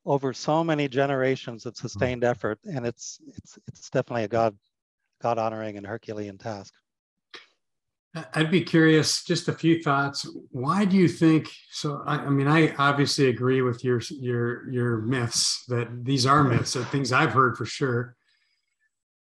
over 0.05 0.33
so 0.33 0.63
many 0.63 0.87
generations 0.87 1.65
of 1.65 1.73
mm-hmm. 1.73 1.87
sustained 1.87 2.23
effort. 2.23 2.59
And 2.65 2.85
it's, 2.85 3.19
it's, 3.37 3.59
it's 3.67 3.89
definitely 3.89 4.23
a 4.23 4.29
God, 4.29 4.57
God 5.21 5.37
honoring 5.37 5.77
and 5.77 5.85
Herculean 5.85 6.37
task. 6.37 6.73
I'd 8.33 8.49
be 8.49 8.61
curious, 8.61 9.23
just 9.23 9.49
a 9.49 9.53
few 9.53 9.83
thoughts. 9.83 10.27
Why 10.49 10.83
do 10.83 10.97
you 10.97 11.07
think 11.07 11.51
so? 11.69 12.01
I, 12.07 12.15
I, 12.15 12.29
mean, 12.29 12.47
I 12.47 12.73
obviously 12.75 13.27
agree 13.29 13.61
with 13.61 13.83
your 13.83 14.01
your 14.09 14.67
your 14.71 14.97
myths 15.01 15.63
that 15.67 16.05
these 16.05 16.25
are 16.25 16.43
myths, 16.43 16.75
or 16.75 16.83
things 16.85 17.11
I've 17.11 17.33
heard 17.33 17.55
for 17.55 17.65
sure. 17.65 18.15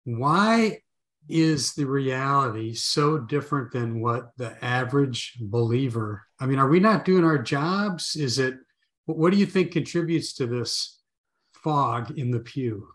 Why 0.05 0.81
is 1.28 1.73
the 1.75 1.87
reality 1.87 2.75
so 2.75 3.19
different 3.19 3.73
than 3.73 4.00
what 4.00 4.31
the 4.37 4.62
average 4.64 5.38
believer 5.40 6.23
i 6.40 6.47
mean 6.47 6.59
are 6.59 6.69
we 6.69 6.81
not 6.81 7.04
doing 7.04 7.25
our 7.25 7.38
jobs? 7.38 8.16
Is 8.16 8.38
it 8.38 8.57
what 9.07 9.33
do 9.33 9.38
you 9.38 9.47
think 9.47 9.73
contributes 9.73 10.33
to 10.35 10.47
this 10.47 11.00
fog 11.52 12.19
in 12.19 12.31
the 12.31 12.40
pew? 12.40 12.88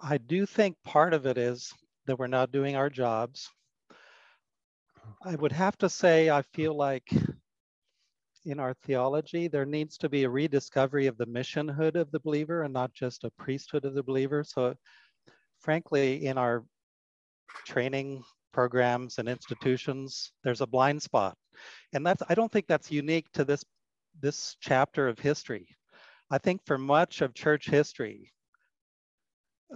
I 0.00 0.18
do 0.18 0.46
think 0.46 0.76
part 0.84 1.12
of 1.12 1.26
it 1.26 1.36
is 1.36 1.72
that 2.06 2.18
we're 2.18 2.26
not 2.26 2.52
doing 2.52 2.76
our 2.76 2.88
jobs. 2.88 3.50
I 5.22 5.34
would 5.34 5.52
have 5.52 5.76
to 5.78 5.88
say 5.88 6.30
i 6.30 6.42
feel 6.54 6.74
like 6.74 7.08
in 8.46 8.58
our 8.58 8.74
theology 8.84 9.48
there 9.48 9.66
needs 9.66 9.98
to 9.98 10.08
be 10.08 10.24
a 10.24 10.30
rediscovery 10.30 11.06
of 11.06 11.18
the 11.18 11.26
missionhood 11.26 11.94
of 11.94 12.10
the 12.10 12.20
believer 12.20 12.62
and 12.62 12.72
not 12.72 12.92
just 12.94 13.24
a 13.24 13.30
priesthood 13.32 13.84
of 13.84 13.94
the 13.94 14.02
believer. 14.02 14.42
So 14.44 14.74
frankly 15.60 16.26
in 16.26 16.38
our 16.38 16.64
training 17.66 18.22
programs 18.52 19.18
and 19.18 19.28
institutions, 19.28 20.32
there's 20.42 20.60
a 20.60 20.66
blind 20.66 21.02
spot. 21.02 21.36
And 21.92 22.06
that's, 22.06 22.22
I 22.28 22.34
don't 22.34 22.50
think 22.50 22.66
that's 22.66 22.90
unique 22.90 23.26
to 23.32 23.44
this, 23.44 23.64
this 24.20 24.56
chapter 24.60 25.08
of 25.08 25.18
history. 25.18 25.66
I 26.30 26.38
think 26.38 26.64
for 26.64 26.78
much 26.78 27.22
of 27.22 27.34
church 27.34 27.68
history, 27.68 28.32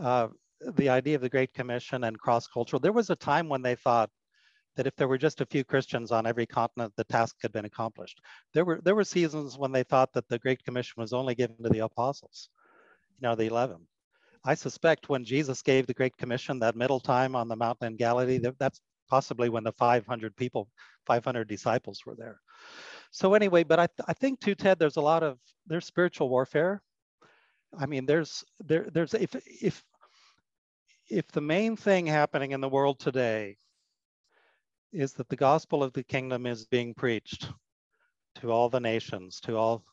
uh, 0.00 0.28
the 0.76 0.88
idea 0.88 1.16
of 1.16 1.22
the 1.22 1.28
Great 1.28 1.52
Commission 1.52 2.04
and 2.04 2.18
cross-cultural, 2.18 2.80
there 2.80 2.92
was 2.92 3.10
a 3.10 3.16
time 3.16 3.48
when 3.48 3.62
they 3.62 3.74
thought 3.74 4.10
that 4.76 4.86
if 4.86 4.96
there 4.96 5.08
were 5.08 5.18
just 5.18 5.40
a 5.40 5.46
few 5.46 5.62
Christians 5.64 6.10
on 6.10 6.26
every 6.26 6.46
continent, 6.46 6.92
the 6.96 7.04
task 7.04 7.36
had 7.42 7.52
been 7.52 7.64
accomplished. 7.64 8.20
There 8.54 8.64
were, 8.64 8.80
there 8.82 8.94
were 8.94 9.04
seasons 9.04 9.56
when 9.56 9.72
they 9.72 9.84
thought 9.84 10.12
that 10.14 10.28
the 10.28 10.38
Great 10.38 10.64
Commission 10.64 10.94
was 11.00 11.12
only 11.12 11.34
given 11.34 11.56
to 11.62 11.68
the 11.68 11.80
apostles, 11.80 12.48
you 13.20 13.28
know, 13.28 13.34
the 13.34 13.46
11. 13.46 13.86
I 14.44 14.54
suspect 14.54 15.08
when 15.08 15.24
Jesus 15.24 15.62
gave 15.62 15.86
the 15.86 15.94
Great 15.94 16.16
Commission, 16.16 16.58
that 16.58 16.76
middle 16.76 17.00
time 17.00 17.34
on 17.34 17.48
the 17.48 17.56
mountain 17.56 17.88
in 17.88 17.96
Galilee, 17.96 18.38
that, 18.38 18.58
that's 18.58 18.80
possibly 19.08 19.48
when 19.48 19.64
the 19.64 19.72
500 19.72 20.36
people, 20.36 20.68
500 21.06 21.48
disciples 21.48 22.02
were 22.04 22.14
there. 22.14 22.40
So 23.10 23.34
anyway, 23.34 23.64
but 23.64 23.78
I, 23.78 23.86
th- 23.86 24.06
I 24.06 24.12
think 24.12 24.40
too, 24.40 24.54
Ted, 24.54 24.78
there's 24.78 24.96
a 24.96 25.02
lot 25.02 25.22
of, 25.22 25.38
there's 25.66 25.86
spiritual 25.86 26.28
warfare. 26.28 26.82
I 27.78 27.86
mean, 27.86 28.06
there's, 28.06 28.44
there, 28.60 28.88
there's, 28.92 29.14
if, 29.14 29.34
if, 29.46 29.82
if 31.08 31.26
the 31.28 31.40
main 31.40 31.76
thing 31.76 32.06
happening 32.06 32.52
in 32.52 32.60
the 32.60 32.68
world 32.68 32.98
today 32.98 33.56
is 34.92 35.12
that 35.14 35.28
the 35.28 35.36
gospel 35.36 35.82
of 35.82 35.92
the 35.92 36.04
kingdom 36.04 36.46
is 36.46 36.66
being 36.66 36.94
preached 36.94 37.48
to 38.36 38.50
all 38.50 38.68
the 38.68 38.80
nations, 38.80 39.40
to 39.40 39.56
all, 39.56 39.84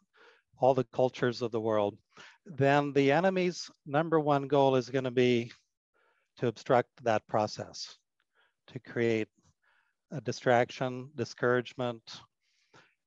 all 0.59 0.73
the 0.73 0.83
cultures 0.85 1.41
of 1.41 1.51
the 1.51 1.59
world, 1.59 1.97
then 2.45 2.93
the 2.93 3.11
enemy's 3.11 3.69
number 3.85 4.19
one 4.19 4.47
goal 4.47 4.75
is 4.75 4.89
going 4.89 5.03
to 5.03 5.11
be 5.11 5.51
to 6.37 6.47
obstruct 6.47 6.89
that 7.03 7.27
process, 7.27 7.97
to 8.67 8.79
create 8.79 9.27
a 10.11 10.21
distraction, 10.21 11.09
discouragement. 11.15 12.01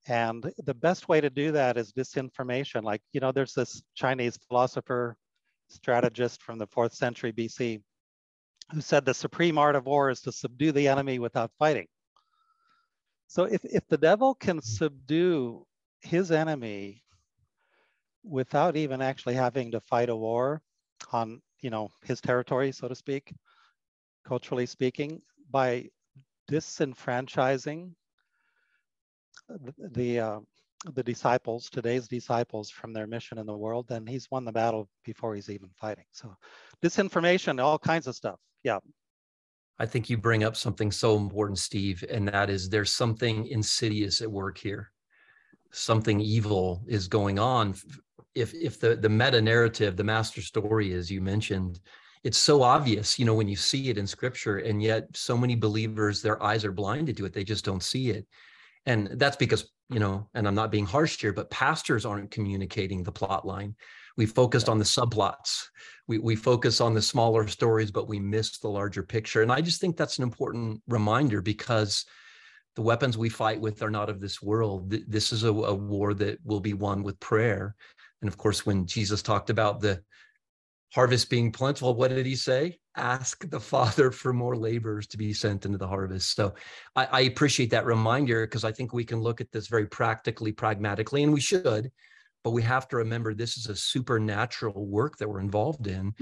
And 0.06 0.52
the 0.58 0.74
best 0.74 1.08
way 1.08 1.20
to 1.20 1.30
do 1.30 1.52
that 1.52 1.76
is 1.76 1.92
disinformation. 1.92 2.82
Like, 2.82 3.02
you 3.12 3.20
know, 3.20 3.32
there's 3.32 3.54
this 3.54 3.82
Chinese 3.94 4.38
philosopher, 4.48 5.16
strategist 5.68 6.42
from 6.42 6.58
the 6.58 6.66
fourth 6.66 6.92
century 6.92 7.32
BC 7.32 7.80
who 8.72 8.80
said 8.80 9.04
the 9.04 9.14
supreme 9.14 9.58
art 9.58 9.76
of 9.76 9.86
war 9.86 10.10
is 10.10 10.20
to 10.22 10.32
subdue 10.32 10.72
the 10.72 10.88
enemy 10.88 11.18
without 11.18 11.50
fighting. 11.58 11.86
So 13.26 13.44
if, 13.44 13.64
if 13.64 13.86
the 13.88 13.98
devil 13.98 14.34
can 14.34 14.62
subdue 14.62 15.66
his 16.00 16.30
enemy 16.30 17.03
without 18.24 18.76
even 18.76 19.00
actually 19.02 19.34
having 19.34 19.70
to 19.70 19.80
fight 19.80 20.08
a 20.08 20.16
war 20.16 20.62
on 21.12 21.40
you 21.60 21.70
know 21.70 21.90
his 22.02 22.20
territory 22.20 22.72
so 22.72 22.88
to 22.88 22.94
speak 22.94 23.32
culturally 24.24 24.66
speaking 24.66 25.20
by 25.50 25.86
disenfranchising 26.50 27.90
the 29.48 29.74
the, 29.92 30.20
uh, 30.20 30.40
the 30.94 31.02
disciples 31.02 31.70
today's 31.70 32.08
disciples 32.08 32.70
from 32.70 32.92
their 32.92 33.06
mission 33.06 33.38
in 33.38 33.46
the 33.46 33.56
world 33.56 33.86
then 33.88 34.06
he's 34.06 34.30
won 34.30 34.44
the 34.44 34.52
battle 34.52 34.88
before 35.04 35.34
he's 35.34 35.50
even 35.50 35.70
fighting. 35.74 36.04
So 36.12 36.34
disinformation 36.82 37.62
all 37.62 37.78
kinds 37.78 38.06
of 38.06 38.14
stuff. 38.14 38.38
Yeah. 38.62 38.78
I 39.78 39.86
think 39.86 40.08
you 40.08 40.16
bring 40.16 40.44
up 40.44 40.56
something 40.56 40.92
so 40.92 41.16
important 41.16 41.58
steve 41.58 42.04
and 42.10 42.28
that 42.28 42.50
is 42.50 42.68
there's 42.68 42.92
something 42.92 43.46
insidious 43.46 44.20
at 44.20 44.30
work 44.30 44.58
here. 44.58 44.90
Something 45.72 46.20
evil 46.20 46.84
is 46.86 47.08
going 47.08 47.38
on 47.38 47.74
if 48.34 48.54
if 48.54 48.80
the 48.80 48.96
the 48.96 49.08
meta 49.08 49.40
narrative 49.40 49.96
the 49.96 50.04
master 50.04 50.42
story 50.42 50.92
as 50.92 51.10
you 51.10 51.20
mentioned 51.20 51.80
it's 52.22 52.38
so 52.38 52.62
obvious 52.62 53.18
you 53.18 53.24
know 53.24 53.34
when 53.34 53.48
you 53.48 53.56
see 53.56 53.90
it 53.90 53.98
in 53.98 54.06
scripture 54.06 54.58
and 54.58 54.82
yet 54.82 55.06
so 55.14 55.36
many 55.36 55.54
believers 55.54 56.20
their 56.20 56.42
eyes 56.42 56.64
are 56.64 56.72
blinded 56.72 57.16
to 57.16 57.24
it 57.24 57.32
they 57.32 57.44
just 57.44 57.64
don't 57.64 57.82
see 57.82 58.10
it 58.10 58.26
and 58.86 59.08
that's 59.12 59.36
because 59.36 59.70
you 59.90 59.98
know, 59.98 60.28
and 60.34 60.48
I'm 60.48 60.54
not 60.54 60.70
being 60.70 60.86
harsh 60.86 61.20
here, 61.20 61.32
but 61.32 61.50
pastors 61.50 62.06
aren't 62.06 62.30
communicating 62.30 63.02
the 63.02 63.12
plot 63.12 63.46
line. 63.46 63.74
We 64.16 64.26
focused 64.26 64.68
on 64.68 64.78
the 64.78 64.84
subplots. 64.84 65.66
We, 66.06 66.18
we 66.18 66.36
focus 66.36 66.80
on 66.80 66.94
the 66.94 67.02
smaller 67.02 67.46
stories, 67.48 67.90
but 67.90 68.08
we 68.08 68.18
miss 68.18 68.58
the 68.58 68.68
larger 68.68 69.02
picture. 69.02 69.42
And 69.42 69.52
I 69.52 69.60
just 69.60 69.80
think 69.80 69.96
that's 69.96 70.18
an 70.18 70.24
important 70.24 70.80
reminder 70.88 71.42
because 71.42 72.06
the 72.76 72.82
weapons 72.82 73.18
we 73.18 73.28
fight 73.28 73.60
with 73.60 73.82
are 73.82 73.90
not 73.90 74.08
of 74.08 74.20
this 74.20 74.40
world. 74.40 74.90
This 74.90 75.32
is 75.32 75.44
a, 75.44 75.52
a 75.52 75.74
war 75.74 76.14
that 76.14 76.38
will 76.44 76.60
be 76.60 76.74
won 76.74 77.02
with 77.02 77.20
prayer. 77.20 77.74
And 78.24 78.32
of 78.32 78.38
course, 78.38 78.64
when 78.64 78.86
Jesus 78.86 79.20
talked 79.20 79.50
about 79.50 79.82
the 79.82 80.02
harvest 80.94 81.28
being 81.28 81.52
plentiful, 81.52 81.92
what 81.92 82.08
did 82.08 82.24
he 82.24 82.34
say? 82.34 82.78
Ask 82.96 83.46
the 83.50 83.60
Father 83.60 84.10
for 84.10 84.32
more 84.32 84.56
laborers 84.56 85.06
to 85.08 85.18
be 85.18 85.34
sent 85.34 85.66
into 85.66 85.76
the 85.76 85.86
harvest. 85.86 86.34
So 86.34 86.54
I, 86.96 87.04
I 87.04 87.20
appreciate 87.20 87.68
that 87.72 87.84
reminder 87.84 88.46
because 88.46 88.64
I 88.64 88.72
think 88.72 88.94
we 88.94 89.04
can 89.04 89.20
look 89.20 89.42
at 89.42 89.52
this 89.52 89.66
very 89.66 89.86
practically, 89.86 90.52
pragmatically, 90.52 91.22
and 91.22 91.34
we 91.34 91.40
should. 91.42 91.92
But 92.44 92.52
we 92.52 92.62
have 92.62 92.88
to 92.88 92.96
remember 92.96 93.34
this 93.34 93.58
is 93.58 93.66
a 93.66 93.76
supernatural 93.76 94.86
work 94.86 95.18
that 95.18 95.28
we're 95.28 95.40
involved 95.40 95.86
in, 95.86 96.14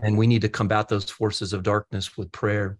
and 0.00 0.16
we 0.16 0.28
need 0.28 0.42
to 0.42 0.48
combat 0.48 0.88
those 0.88 1.10
forces 1.10 1.52
of 1.52 1.64
darkness 1.64 2.16
with 2.16 2.30
prayer. 2.30 2.78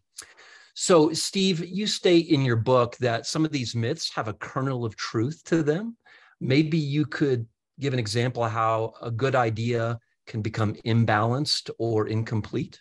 So, 0.74 1.12
Steve, 1.12 1.66
you 1.66 1.88
state 1.88 2.28
in 2.28 2.42
your 2.44 2.56
book 2.56 2.96
that 2.98 3.26
some 3.26 3.44
of 3.44 3.50
these 3.50 3.74
myths 3.74 4.14
have 4.14 4.28
a 4.28 4.34
kernel 4.34 4.84
of 4.84 4.94
truth 4.94 5.42
to 5.46 5.64
them. 5.64 5.96
Maybe 6.40 6.78
you 6.78 7.06
could 7.06 7.48
give 7.80 7.92
an 7.92 7.98
example 7.98 8.44
of 8.44 8.52
how 8.52 8.94
a 9.02 9.10
good 9.10 9.34
idea 9.34 9.98
can 10.26 10.42
become 10.42 10.74
imbalanced 10.86 11.70
or 11.78 12.06
incomplete? 12.06 12.80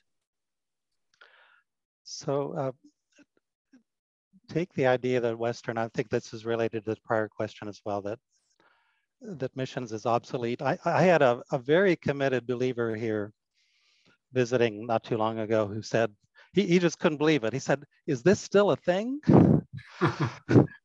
So, 2.04 2.54
uh, 2.58 2.72
take 4.50 4.74
the 4.74 4.88
idea 4.88 5.20
that 5.22 5.38
Western, 5.38 5.78
I 5.78 5.88
think 5.90 6.10
this 6.10 6.34
is 6.34 6.46
related 6.46 6.86
to 6.86 6.92
the 6.92 7.02
prior 7.04 7.30
question 7.30 7.68
as 7.68 7.82
well, 7.86 8.02
that 8.02 8.20
that 9.22 9.56
missions 9.56 9.92
is 9.92 10.06
obsolete. 10.06 10.62
I, 10.62 10.78
I 10.84 11.04
had 11.04 11.22
a, 11.22 11.42
a 11.52 11.60
very 11.60 11.96
committed 11.96 12.48
believer 12.48 12.96
here 12.96 13.32
visiting 14.34 14.86
not 14.88 15.04
too 15.04 15.18
long 15.18 15.40
ago 15.40 15.68
who 15.68 15.82
said, 15.82 16.12
he, 16.54 16.66
he 16.66 16.80
just 16.80 17.00
couldn't 17.00 17.18
believe 17.18 17.44
it. 17.44 17.54
He 17.54 17.60
said, 17.60 17.84
Is 18.08 18.24
this 18.24 18.40
still 18.40 18.72
a 18.72 18.76
thing? 18.76 19.20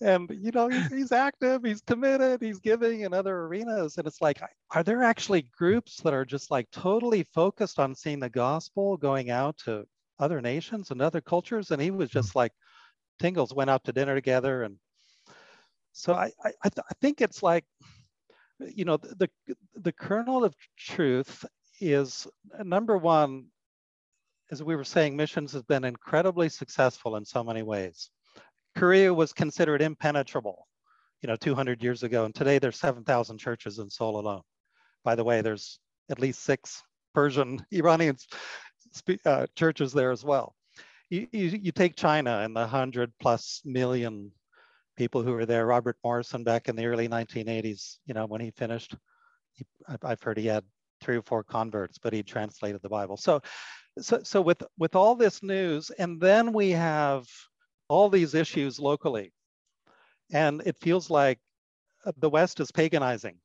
and 0.00 0.30
you 0.40 0.50
know 0.50 0.68
he's, 0.68 0.90
he's, 0.90 1.12
active 1.12 1.62
he's 1.64 1.80
committed 1.82 2.40
he's 2.40 2.60
giving 2.60 3.00
in 3.00 3.12
other 3.12 3.42
arenas 3.42 3.98
and 3.98 4.06
it's 4.06 4.20
like 4.20 4.40
are 4.74 4.82
there 4.82 5.02
actually 5.02 5.48
groups 5.56 6.00
that 6.02 6.14
are 6.14 6.24
just 6.24 6.50
like 6.50 6.66
totally 6.70 7.22
focused 7.34 7.78
on 7.78 7.94
seeing 7.94 8.20
the 8.20 8.28
gospel 8.28 8.96
going 8.96 9.30
out 9.30 9.56
to 9.58 9.84
other 10.18 10.40
nations 10.40 10.90
and 10.90 11.02
other 11.02 11.20
cultures 11.20 11.70
and 11.70 11.80
he 11.80 11.90
was 11.90 12.10
hmm. 12.10 12.18
just 12.18 12.34
like 12.34 12.52
tingles 13.18 13.54
went 13.54 13.70
out 13.70 13.84
to 13.84 13.92
dinner 13.92 14.14
together 14.14 14.62
and 14.62 14.76
so 15.92 16.14
i 16.14 16.30
i, 16.44 16.52
I, 16.64 16.68
th- 16.68 16.86
I 16.90 16.94
think 17.00 17.20
it's 17.20 17.42
like 17.42 17.64
you 18.58 18.84
know 18.84 18.96
the, 18.96 19.28
the 19.46 19.56
the 19.76 19.92
kernel 19.92 20.44
of 20.44 20.54
truth 20.76 21.44
is 21.80 22.26
number 22.62 22.96
one 22.96 23.46
as 24.50 24.62
we 24.62 24.76
were 24.76 24.84
saying, 24.84 25.16
missions 25.16 25.52
has 25.52 25.62
been 25.62 25.84
incredibly 25.84 26.48
successful 26.48 27.16
in 27.16 27.24
so 27.24 27.44
many 27.44 27.62
ways. 27.62 28.10
Korea 28.76 29.12
was 29.12 29.32
considered 29.32 29.82
impenetrable, 29.82 30.66
you 31.22 31.26
know, 31.26 31.36
200 31.36 31.82
years 31.82 32.02
ago, 32.02 32.24
and 32.24 32.34
today 32.34 32.58
there's 32.58 32.78
7,000 32.78 33.38
churches 33.38 33.78
in 33.78 33.90
Seoul 33.90 34.18
alone. 34.18 34.42
By 35.04 35.14
the 35.14 35.24
way, 35.24 35.40
there's 35.40 35.80
at 36.10 36.20
least 36.20 36.42
six 36.42 36.82
Persian 37.14 37.64
Iranian 37.72 38.16
uh, 39.24 39.46
churches 39.54 39.92
there 39.92 40.10
as 40.10 40.24
well. 40.24 40.54
You, 41.08 41.26
you, 41.32 41.48
you, 41.62 41.72
take 41.72 41.96
China 41.96 42.40
and 42.44 42.54
the 42.54 42.60
100 42.60 43.12
plus 43.20 43.62
million 43.64 44.30
people 44.96 45.22
who 45.22 45.32
were 45.32 45.46
there. 45.46 45.66
Robert 45.66 45.96
Morrison 46.04 46.44
back 46.44 46.68
in 46.68 46.76
the 46.76 46.86
early 46.86 47.08
1980s, 47.08 47.98
you 48.06 48.14
know, 48.14 48.26
when 48.26 48.40
he 48.40 48.52
finished, 48.52 48.94
he, 49.54 49.66
I've 50.04 50.22
heard 50.22 50.38
he 50.38 50.46
had 50.46 50.62
three 51.00 51.16
or 51.16 51.22
four 51.22 51.42
converts, 51.42 51.98
but 51.98 52.12
he 52.12 52.22
translated 52.22 52.80
the 52.82 52.88
Bible. 52.88 53.16
So 53.16 53.42
so, 53.98 54.20
so 54.22 54.40
with, 54.40 54.62
with 54.78 54.94
all 54.94 55.14
this 55.14 55.42
news, 55.42 55.90
and 55.90 56.20
then 56.20 56.52
we 56.52 56.70
have 56.70 57.26
all 57.90 58.08
these 58.08 58.34
issues 58.34 58.78
locally, 58.78 59.32
and 60.32 60.62
it 60.64 60.76
feels 60.78 61.10
like 61.10 61.38
uh, 62.06 62.12
the 62.18 62.30
West 62.30 62.60
is 62.60 62.70
paganizing. 62.70 63.36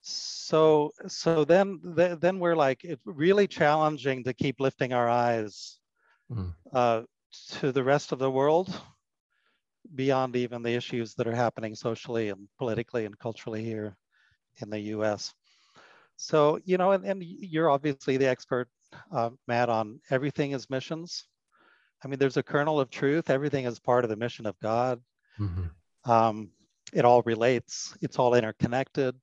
So, 0.00 0.90
so 1.06 1.44
then, 1.44 1.80
then 1.84 2.38
we're 2.38 2.56
like, 2.56 2.84
it's 2.84 3.02
really 3.04 3.46
challenging 3.46 4.24
to 4.24 4.32
keep 4.32 4.60
lifting 4.60 4.92
our 4.92 5.08
eyes 5.08 5.78
mm. 6.30 6.52
uh, 6.72 7.02
to 7.60 7.72
the 7.72 7.84
rest 7.84 8.12
of 8.12 8.18
the 8.18 8.30
world 8.30 8.68
beyond 9.94 10.36
even 10.36 10.62
the 10.62 10.74
issues 10.74 11.14
that 11.14 11.26
are 11.26 11.34
happening 11.34 11.74
socially 11.74 12.28
and 12.28 12.48
politically 12.58 13.04
and 13.04 13.18
culturally 13.18 13.64
here 13.64 13.96
in 14.62 14.70
the 14.70 14.80
US. 14.96 15.32
So, 16.16 16.58
you 16.64 16.78
know, 16.78 16.92
and, 16.92 17.04
and 17.04 17.22
you're 17.22 17.70
obviously 17.70 18.16
the 18.16 18.28
expert 18.28 18.68
uh, 19.12 19.30
Matt, 19.46 19.68
on 19.68 20.00
everything 20.10 20.52
is 20.52 20.70
missions. 20.70 21.26
I 22.04 22.08
mean, 22.08 22.18
there's 22.18 22.36
a 22.36 22.42
kernel 22.42 22.80
of 22.80 22.90
truth. 22.90 23.30
Everything 23.30 23.64
is 23.64 23.78
part 23.78 24.04
of 24.04 24.10
the 24.10 24.16
mission 24.16 24.46
of 24.46 24.58
God. 24.60 25.00
Mm-hmm. 25.38 26.10
Um, 26.10 26.50
it 26.92 27.04
all 27.04 27.22
relates. 27.22 27.96
It's 28.00 28.18
all 28.18 28.34
interconnected. 28.34 29.14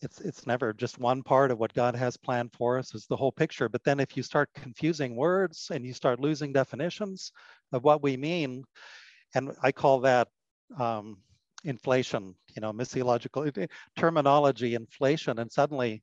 It's 0.00 0.20
it's 0.20 0.46
never 0.46 0.72
just 0.72 0.98
one 0.98 1.22
part 1.22 1.50
of 1.50 1.58
what 1.58 1.72
God 1.72 1.94
has 1.94 2.16
planned 2.16 2.52
for 2.52 2.78
us. 2.78 2.94
Is 2.94 3.06
the 3.06 3.16
whole 3.16 3.32
picture. 3.32 3.68
But 3.68 3.84
then, 3.84 4.00
if 4.00 4.16
you 4.16 4.22
start 4.22 4.50
confusing 4.54 5.16
words 5.16 5.70
and 5.72 5.86
you 5.86 5.94
start 5.94 6.20
losing 6.20 6.52
definitions 6.52 7.32
of 7.72 7.84
what 7.84 8.02
we 8.02 8.16
mean, 8.16 8.64
and 9.34 9.52
I 9.62 9.72
call 9.72 10.00
that 10.00 10.28
um, 10.78 11.18
inflation. 11.62 12.34
You 12.54 12.60
know, 12.60 12.72
missiological 12.72 13.68
terminology, 13.96 14.74
inflation, 14.74 15.38
and 15.38 15.50
suddenly 15.50 16.02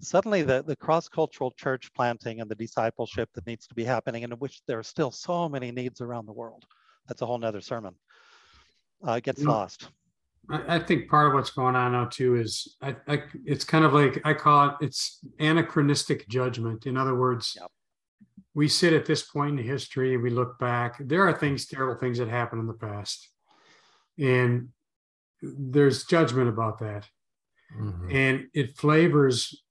suddenly 0.00 0.42
the, 0.42 0.62
the 0.62 0.76
cross-cultural 0.76 1.52
church 1.52 1.92
planting 1.94 2.40
and 2.40 2.50
the 2.50 2.54
discipleship 2.54 3.28
that 3.34 3.46
needs 3.46 3.66
to 3.66 3.74
be 3.74 3.84
happening 3.84 4.24
and 4.24 4.32
in 4.32 4.38
which 4.38 4.62
there 4.66 4.78
are 4.78 4.82
still 4.84 5.10
so 5.10 5.48
many 5.48 5.70
needs 5.70 6.00
around 6.00 6.26
the 6.26 6.32
world 6.32 6.64
that's 7.08 7.22
a 7.22 7.26
whole 7.26 7.38
nother 7.38 7.60
sermon. 7.60 7.94
Uh, 9.04 9.20
gets 9.20 9.40
you 9.40 9.46
know, 9.46 9.52
lost. 9.52 9.88
I, 10.48 10.76
I, 10.76 10.78
think 10.78 11.08
part 11.08 11.28
of 11.28 11.34
what's 11.34 11.50
going 11.50 11.74
on 11.74 11.92
now 11.92 12.04
too 12.06 12.36
is 12.36 12.76
I, 12.80 12.96
I, 13.08 13.22
it's 13.44 13.64
kind 13.64 13.84
of 13.84 13.92
like 13.92 14.20
i 14.24 14.32
call 14.32 14.68
it 14.68 14.74
it's 14.80 15.18
anachronistic 15.40 16.28
judgment. 16.28 16.86
In 16.86 16.96
other 16.96 17.16
words 17.16 17.56
yep. 17.60 17.68
we 18.54 18.68
sit 18.68 18.92
at 18.92 19.06
this 19.06 19.22
point 19.22 19.58
in 19.58 19.66
history 19.66 20.16
we 20.16 20.30
look 20.30 20.58
back 20.58 20.96
there 21.00 21.26
are 21.26 21.32
things 21.32 21.66
terrible 21.66 21.98
things 21.98 22.18
that 22.18 22.28
happened 22.28 22.60
in 22.60 22.66
the 22.66 22.74
past. 22.74 23.28
And 24.18 24.68
there's 25.42 26.04
judgment 26.04 26.48
about 26.48 26.78
that. 26.80 27.06
Mm-hmm. 27.80 28.10
and 28.10 28.46
it 28.52 28.76
flavors 28.76 29.62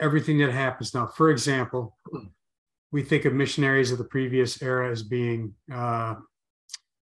everything 0.00 0.38
that 0.38 0.52
happens 0.52 0.94
now. 0.94 1.06
For 1.06 1.30
example, 1.30 1.96
we 2.92 3.02
think 3.02 3.24
of 3.24 3.32
missionaries 3.32 3.92
of 3.92 3.98
the 3.98 4.04
previous 4.04 4.62
era 4.62 4.90
as 4.90 5.02
being 5.02 5.54
uh, 5.72 6.16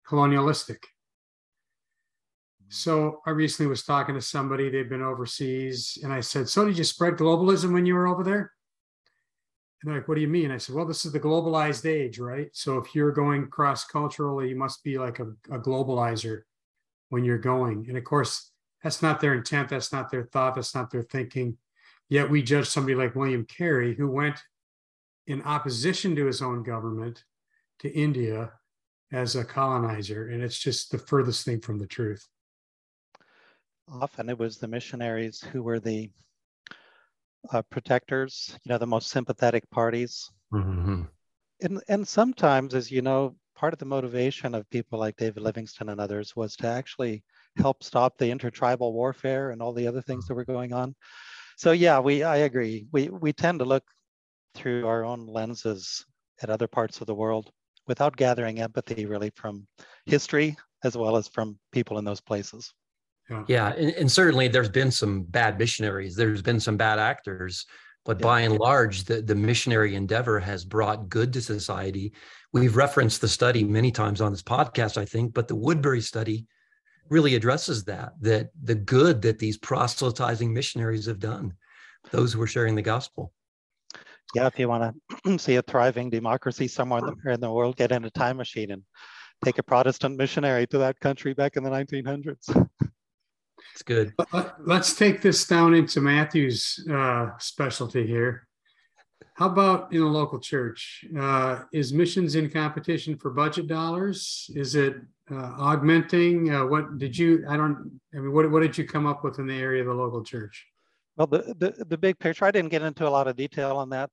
colonialistic. 0.06 0.86
So 2.68 3.20
I 3.26 3.30
recently 3.30 3.68
was 3.68 3.84
talking 3.84 4.14
to 4.14 4.20
somebody, 4.20 4.68
they'd 4.68 4.88
been 4.88 5.02
overseas, 5.02 5.98
and 6.02 6.12
I 6.12 6.20
said, 6.20 6.48
So 6.48 6.64
did 6.64 6.78
you 6.78 6.84
spread 6.84 7.14
globalism 7.14 7.72
when 7.72 7.86
you 7.86 7.94
were 7.94 8.08
over 8.08 8.24
there? 8.24 8.52
And 9.82 9.90
they're 9.90 9.98
like, 9.98 10.08
What 10.08 10.16
do 10.16 10.22
you 10.22 10.28
mean? 10.28 10.50
I 10.50 10.56
said, 10.56 10.74
Well, 10.74 10.86
this 10.86 11.04
is 11.04 11.12
the 11.12 11.20
globalized 11.20 11.88
age, 11.88 12.18
right? 12.18 12.48
So 12.52 12.78
if 12.78 12.94
you're 12.94 13.12
going 13.12 13.48
cross 13.48 13.84
culturally, 13.84 14.48
you 14.48 14.56
must 14.56 14.82
be 14.82 14.98
like 14.98 15.20
a, 15.20 15.26
a 15.50 15.58
globalizer 15.58 16.42
when 17.10 17.24
you're 17.24 17.38
going. 17.38 17.86
And 17.88 17.96
of 17.96 18.04
course, 18.04 18.50
that's 18.82 19.02
not 19.02 19.20
their 19.20 19.34
intent, 19.34 19.68
that's 19.68 19.92
not 19.92 20.10
their 20.10 20.24
thought, 20.24 20.56
that's 20.56 20.74
not 20.74 20.90
their 20.90 21.02
thinking. 21.02 21.56
Yet 22.14 22.30
we 22.30 22.44
judge 22.44 22.68
somebody 22.68 22.94
like 22.94 23.16
William 23.16 23.44
Carey, 23.44 23.92
who 23.92 24.08
went 24.08 24.38
in 25.26 25.42
opposition 25.42 26.14
to 26.14 26.26
his 26.26 26.40
own 26.42 26.62
government 26.62 27.24
to 27.80 27.92
India 27.92 28.52
as 29.10 29.34
a 29.34 29.44
colonizer. 29.44 30.28
And 30.28 30.40
it's 30.40 30.60
just 30.60 30.92
the 30.92 30.98
furthest 30.98 31.44
thing 31.44 31.60
from 31.60 31.80
the 31.80 31.88
truth. 31.88 32.24
Often 33.90 34.30
it 34.30 34.38
was 34.38 34.58
the 34.58 34.68
missionaries 34.68 35.40
who 35.40 35.64
were 35.64 35.80
the 35.80 36.08
uh, 37.50 37.62
protectors, 37.62 38.56
you 38.62 38.70
know, 38.70 38.78
the 38.78 38.86
most 38.86 39.08
sympathetic 39.10 39.68
parties. 39.70 40.30
Mm-hmm. 40.52 41.02
And, 41.62 41.82
and 41.88 42.06
sometimes, 42.06 42.76
as 42.76 42.92
you 42.92 43.02
know, 43.02 43.34
part 43.56 43.72
of 43.72 43.80
the 43.80 43.86
motivation 43.86 44.54
of 44.54 44.70
people 44.70 45.00
like 45.00 45.16
David 45.16 45.42
Livingstone 45.42 45.88
and 45.88 46.00
others 46.00 46.36
was 46.36 46.54
to 46.58 46.68
actually 46.68 47.24
help 47.56 47.82
stop 47.82 48.18
the 48.18 48.30
intertribal 48.30 48.92
warfare 48.92 49.50
and 49.50 49.60
all 49.60 49.72
the 49.72 49.88
other 49.88 50.00
things 50.00 50.28
that 50.28 50.34
were 50.34 50.44
going 50.44 50.72
on 50.72 50.94
so 51.56 51.72
yeah, 51.72 51.98
we 51.98 52.22
I 52.22 52.38
agree. 52.38 52.86
We 52.92 53.08
we 53.08 53.32
tend 53.32 53.58
to 53.60 53.64
look 53.64 53.84
through 54.54 54.86
our 54.86 55.04
own 55.04 55.26
lenses 55.26 56.04
at 56.42 56.50
other 56.50 56.66
parts 56.66 57.00
of 57.00 57.06
the 57.06 57.14
world 57.14 57.50
without 57.86 58.16
gathering 58.16 58.60
empathy 58.60 59.06
really 59.06 59.30
from 59.34 59.66
history 60.06 60.56
as 60.84 60.96
well 60.96 61.16
as 61.16 61.28
from 61.28 61.58
people 61.72 61.98
in 61.98 62.04
those 62.04 62.20
places. 62.20 62.72
Yeah, 63.30 63.44
yeah 63.48 63.72
and, 63.72 63.90
and 63.92 64.12
certainly 64.12 64.48
there's 64.48 64.68
been 64.68 64.90
some 64.90 65.22
bad 65.22 65.58
missionaries. 65.58 66.14
There's 66.14 66.42
been 66.42 66.60
some 66.60 66.76
bad 66.76 66.98
actors, 66.98 67.64
but 68.04 68.18
yeah. 68.20 68.24
by 68.24 68.40
and 68.40 68.58
large, 68.58 69.04
the, 69.04 69.22
the 69.22 69.34
missionary 69.34 69.94
endeavor 69.94 70.38
has 70.38 70.64
brought 70.64 71.08
good 71.08 71.32
to 71.32 71.40
society. 71.40 72.12
We've 72.52 72.76
referenced 72.76 73.20
the 73.20 73.28
study 73.28 73.64
many 73.64 73.90
times 73.90 74.20
on 74.20 74.30
this 74.30 74.42
podcast, 74.42 74.98
I 74.98 75.04
think, 75.04 75.34
but 75.34 75.48
the 75.48 75.56
Woodberry 75.56 76.02
study 76.02 76.46
really 77.08 77.34
addresses 77.34 77.84
that 77.84 78.14
that 78.20 78.50
the 78.62 78.74
good 78.74 79.22
that 79.22 79.38
these 79.38 79.58
proselytizing 79.58 80.52
missionaries 80.52 81.06
have 81.06 81.18
done 81.18 81.52
those 82.10 82.32
who 82.32 82.42
are 82.42 82.46
sharing 82.46 82.74
the 82.74 82.82
gospel. 82.82 83.32
Yeah 84.34 84.46
if 84.46 84.58
you 84.58 84.68
want 84.68 84.96
to 85.24 85.38
see 85.38 85.56
a 85.56 85.62
thriving 85.62 86.10
democracy 86.10 86.68
somewhere 86.68 87.00
in 87.00 87.06
the, 87.06 87.32
in 87.32 87.40
the 87.40 87.50
world 87.50 87.76
get 87.76 87.92
in 87.92 88.04
a 88.04 88.10
time 88.10 88.36
machine 88.36 88.70
and 88.72 88.82
take 89.44 89.58
a 89.58 89.62
protestant 89.62 90.16
missionary 90.16 90.66
to 90.68 90.78
that 90.78 90.98
country 91.00 91.34
back 91.34 91.56
in 91.56 91.62
the 91.62 91.70
1900s 91.70 92.68
it's 93.72 93.82
good. 93.82 94.12
Let's 94.60 94.94
take 94.94 95.20
this 95.20 95.46
down 95.46 95.74
into 95.74 96.00
matthew's 96.00 96.86
uh, 96.90 97.30
specialty 97.38 98.06
here 98.06 98.46
how 99.34 99.48
about 99.48 99.92
in 99.92 100.00
a 100.00 100.08
local 100.08 100.38
church? 100.38 101.04
Uh, 101.18 101.62
is 101.72 101.92
missions 101.92 102.36
in 102.36 102.48
competition 102.48 103.16
for 103.16 103.30
budget 103.30 103.66
dollars? 103.66 104.48
Is 104.54 104.76
it 104.76 104.94
uh, 105.30 105.54
augmenting? 105.58 106.54
Uh, 106.54 106.66
what 106.66 106.98
did 106.98 107.18
you? 107.18 107.44
I 107.48 107.56
don't. 107.56 108.00
I 108.14 108.18
mean, 108.18 108.32
what 108.32 108.48
what 108.50 108.60
did 108.60 108.78
you 108.78 108.86
come 108.86 109.06
up 109.06 109.24
with 109.24 109.40
in 109.40 109.46
the 109.48 109.54
area 109.54 109.82
of 109.82 109.88
the 109.88 109.94
local 109.94 110.22
church? 110.22 110.64
Well, 111.16 111.26
the 111.26 111.54
the, 111.58 111.84
the 111.84 111.98
big 111.98 112.18
picture. 112.18 112.44
I 112.44 112.52
didn't 112.52 112.70
get 112.70 112.82
into 112.82 113.08
a 113.08 113.10
lot 113.10 113.26
of 113.26 113.34
detail 113.34 113.76
on 113.76 113.90
that, 113.90 114.08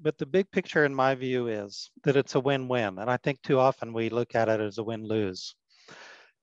but 0.00 0.18
the 0.18 0.26
big 0.26 0.50
picture, 0.50 0.84
in 0.84 0.94
my 0.94 1.14
view, 1.14 1.46
is 1.46 1.90
that 2.02 2.16
it's 2.16 2.34
a 2.34 2.40
win-win, 2.40 2.98
and 2.98 3.08
I 3.08 3.18
think 3.18 3.40
too 3.42 3.60
often 3.60 3.92
we 3.92 4.08
look 4.08 4.34
at 4.34 4.48
it 4.48 4.60
as 4.60 4.78
a 4.78 4.84
win-lose. 4.84 5.54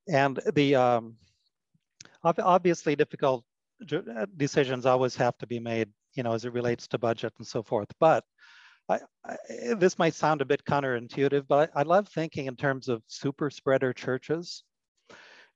And 0.08 0.39
the 0.56 0.75
um, 0.75 1.15
obviously 2.23 2.95
difficult 2.95 3.43
decisions 4.38 4.86
always 4.86 5.15
have 5.15 5.38
to 5.39 5.47
be 5.47 5.60
made 5.60 5.89
you 6.13 6.24
know, 6.24 6.34
as 6.34 6.45
it 6.45 6.54
relates 6.54 6.88
to 6.88 6.97
budget 6.97 7.34
and 7.38 7.47
so 7.47 7.63
forth. 7.63 7.89
But 8.00 8.24
I, 8.89 9.00
I, 9.26 9.36
this 9.76 9.97
might 9.97 10.13
sound 10.13 10.41
a 10.41 10.45
bit 10.45 10.65
counterintuitive, 10.65 11.45
but 11.47 11.71
I, 11.76 11.82
I 11.82 11.84
love 11.84 12.08
thinking 12.08 12.47
in 12.47 12.56
terms 12.56 12.89
of 12.89 13.04
super 13.08 13.50
spreader 13.50 13.93
churches. 13.93 14.63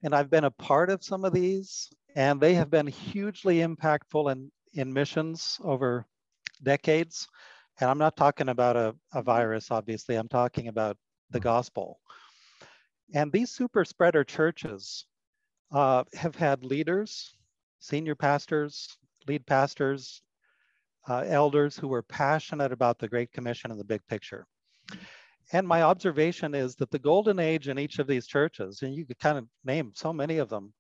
And 0.04 0.14
I've 0.14 0.30
been 0.30 0.44
a 0.44 0.52
part 0.52 0.90
of 0.90 1.04
some 1.04 1.26
of 1.26 1.34
these, 1.34 1.90
and 2.16 2.40
they 2.40 2.54
have 2.54 2.70
been 2.70 2.88
hugely 2.88 3.60
impactful 3.60 4.32
in, 4.32 4.52
in 4.74 4.94
missions 4.94 5.60
over 5.64 6.06
decades. 6.64 7.28
And 7.80 7.90
I'm 7.90 7.98
not 7.98 8.16
talking 8.16 8.50
about 8.50 8.78
a, 8.78 8.96
a 9.14 9.22
virus, 9.22 9.72
obviously, 9.72 10.16
I'm 10.16 10.30
talking 10.30 10.68
about 10.68 10.98
the 11.32 11.40
gospel. 11.40 12.00
And 13.14 13.32
these 13.32 13.52
super 13.52 13.84
spreader 13.84 14.24
churches 14.24 15.06
uh, 15.72 16.04
have 16.14 16.36
had 16.36 16.64
leaders, 16.64 17.36
senior 17.80 18.16
pastors, 18.16 18.98
lead 19.28 19.46
pastors, 19.46 20.22
uh, 21.08 21.24
elders 21.28 21.78
who 21.78 21.88
were 21.88 22.02
passionate 22.02 22.72
about 22.72 23.00
the 23.00 23.08
Great 23.08 23.32
Commission 23.32 23.72
and 23.72 23.80
the 23.80 23.86
big 23.86 24.06
picture. 24.08 24.46
And 25.52 25.68
my 25.68 25.84
observation 25.84 26.56
is 26.56 26.76
that 26.78 26.90
the 26.90 27.00
golden 27.00 27.40
age 27.40 27.68
in 27.68 27.78
each 27.78 28.00
of 28.00 28.08
these 28.08 28.26
churches, 28.26 28.82
and 28.82 28.96
you 28.96 29.06
could 29.06 29.20
kind 29.20 29.38
of 29.38 29.48
name 29.64 29.92
so 29.96 30.12
many 30.12 30.40
of 30.40 30.50
them, 30.50 30.74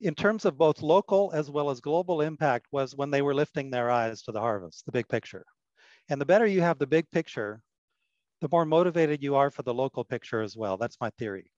in 0.00 0.14
terms 0.14 0.44
of 0.44 0.56
both 0.56 0.80
local 0.80 1.30
as 1.34 1.50
well 1.50 1.70
as 1.70 1.80
global 1.80 2.20
impact, 2.20 2.66
was 2.70 2.94
when 2.94 3.10
they 3.10 3.20
were 3.20 3.34
lifting 3.34 3.70
their 3.70 3.90
eyes 3.90 4.22
to 4.22 4.32
the 4.32 4.40
harvest, 4.40 4.86
the 4.86 4.92
big 4.92 5.08
picture. 5.08 5.44
And 6.08 6.20
the 6.20 6.26
better 6.26 6.46
you 6.46 6.62
have 6.62 6.78
the 6.78 6.86
big 6.86 7.10
picture, 7.10 7.60
the 8.40 8.48
more 8.50 8.64
motivated 8.64 9.22
you 9.22 9.34
are 9.34 9.50
for 9.50 9.62
the 9.62 9.74
local 9.74 10.04
picture 10.04 10.40
as 10.40 10.56
well. 10.56 10.76
That's 10.76 11.00
my 11.00 11.10
theory. 11.18 11.50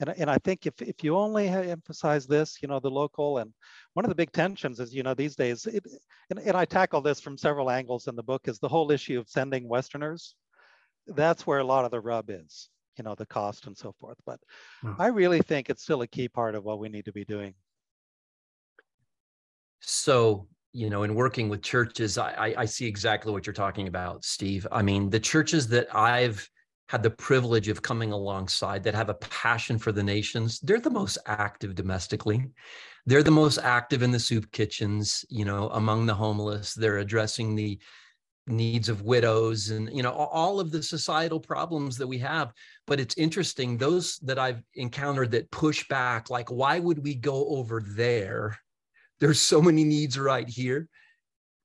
And, 0.00 0.10
and 0.18 0.28
I 0.28 0.38
think 0.38 0.66
if, 0.66 0.80
if 0.82 1.04
you 1.04 1.16
only 1.16 1.48
emphasize 1.48 2.26
this, 2.26 2.58
you 2.60 2.68
know, 2.68 2.80
the 2.80 2.90
local 2.90 3.38
and 3.38 3.52
one 3.92 4.04
of 4.04 4.08
the 4.08 4.14
big 4.14 4.32
tensions 4.32 4.80
is, 4.80 4.92
you 4.92 5.02
know, 5.02 5.14
these 5.14 5.36
days, 5.36 5.66
it, 5.66 5.84
and, 6.30 6.40
and 6.40 6.56
I 6.56 6.64
tackle 6.64 7.00
this 7.00 7.20
from 7.20 7.38
several 7.38 7.70
angles 7.70 8.08
in 8.08 8.16
the 8.16 8.22
book 8.22 8.48
is 8.48 8.58
the 8.58 8.68
whole 8.68 8.90
issue 8.90 9.20
of 9.20 9.28
sending 9.28 9.68
Westerners. 9.68 10.34
That's 11.06 11.46
where 11.46 11.60
a 11.60 11.64
lot 11.64 11.84
of 11.84 11.92
the 11.92 12.00
rub 12.00 12.28
is, 12.28 12.70
you 12.98 13.04
know, 13.04 13.14
the 13.14 13.26
cost 13.26 13.66
and 13.66 13.76
so 13.76 13.94
forth. 14.00 14.18
But 14.26 14.40
hmm. 14.80 14.92
I 14.98 15.08
really 15.08 15.40
think 15.40 15.70
it's 15.70 15.82
still 15.82 16.02
a 16.02 16.08
key 16.08 16.28
part 16.28 16.56
of 16.56 16.64
what 16.64 16.80
we 16.80 16.88
need 16.88 17.04
to 17.04 17.12
be 17.12 17.24
doing. 17.24 17.54
So, 19.80 20.48
you 20.72 20.90
know, 20.90 21.04
in 21.04 21.14
working 21.14 21.48
with 21.48 21.62
churches, 21.62 22.18
I, 22.18 22.54
I 22.58 22.64
see 22.64 22.86
exactly 22.86 23.30
what 23.30 23.46
you're 23.46 23.54
talking 23.54 23.86
about, 23.86 24.24
Steve. 24.24 24.66
I 24.72 24.82
mean, 24.82 25.08
the 25.08 25.20
churches 25.20 25.68
that 25.68 25.94
I've 25.94 26.48
had 26.88 27.02
the 27.02 27.10
privilege 27.10 27.68
of 27.68 27.82
coming 27.82 28.12
alongside 28.12 28.84
that 28.84 28.94
have 28.94 29.08
a 29.08 29.14
passion 29.14 29.78
for 29.78 29.92
the 29.92 30.02
nations. 30.02 30.60
They're 30.60 30.80
the 30.80 30.90
most 30.90 31.18
active 31.26 31.74
domestically. 31.74 32.50
They're 33.06 33.22
the 33.22 33.30
most 33.30 33.58
active 33.58 34.02
in 34.02 34.10
the 34.10 34.18
soup 34.18 34.50
kitchens 34.52 35.24
you 35.28 35.44
know 35.44 35.68
among 35.70 36.06
the 36.06 36.14
homeless. 36.14 36.74
They're 36.74 36.98
addressing 36.98 37.54
the 37.54 37.78
needs 38.46 38.90
of 38.90 39.00
widows 39.02 39.70
and 39.70 39.88
you 39.96 40.02
know 40.02 40.12
all 40.12 40.60
of 40.60 40.70
the 40.70 40.82
societal 40.82 41.40
problems 41.40 41.96
that 41.96 42.06
we 42.06 42.18
have. 42.18 42.52
But 42.86 43.00
it's 43.00 43.16
interesting 43.16 43.76
those 43.76 44.18
that 44.18 44.38
i've 44.38 44.62
encountered 44.74 45.30
that 45.30 45.50
push 45.50 45.88
back 45.88 46.28
like 46.28 46.50
why 46.50 46.78
would 46.78 47.02
we 47.02 47.14
go 47.14 47.46
over 47.48 47.82
there? 47.86 48.58
There's 49.20 49.40
so 49.40 49.62
many 49.62 49.84
needs 49.84 50.18
right 50.18 50.48
here 50.48 50.88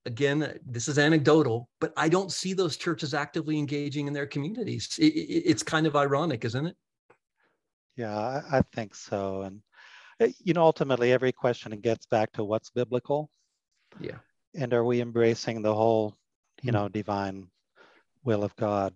again, 0.09 0.59
this 0.65 0.87
is 0.87 0.97
anecdotal, 0.97 1.69
but 1.79 1.93
I 1.95 2.09
don't 2.09 2.31
see 2.31 2.53
those 2.53 2.77
churches 2.77 3.13
actively 3.13 3.57
engaging 3.57 4.07
in 4.07 4.13
their 4.13 4.25
communities. 4.25 4.97
It, 4.99 5.13
it, 5.13 5.43
it's 5.51 5.63
kind 5.63 5.85
of 5.85 5.95
ironic, 5.95 6.43
isn't 6.45 6.65
it? 6.65 6.75
Yeah, 7.95 8.17
I, 8.17 8.57
I 8.57 8.61
think 8.73 8.95
so. 8.95 9.43
And, 9.43 9.61
eh, 10.19 10.31
you 10.43 10.53
know, 10.53 10.63
ultimately, 10.63 11.11
every 11.11 11.31
question 11.31 11.71
gets 11.79 12.07
back 12.07 12.31
to 12.33 12.43
what's 12.43 12.71
biblical. 12.71 13.29
Yeah. 13.99 14.17
And 14.55 14.73
are 14.73 14.83
we 14.83 14.99
embracing 14.99 15.61
the 15.61 15.75
whole, 15.75 16.15
you 16.63 16.71
know, 16.71 16.89
divine 16.89 17.47
will 18.23 18.43
of 18.43 18.55
God? 18.55 18.93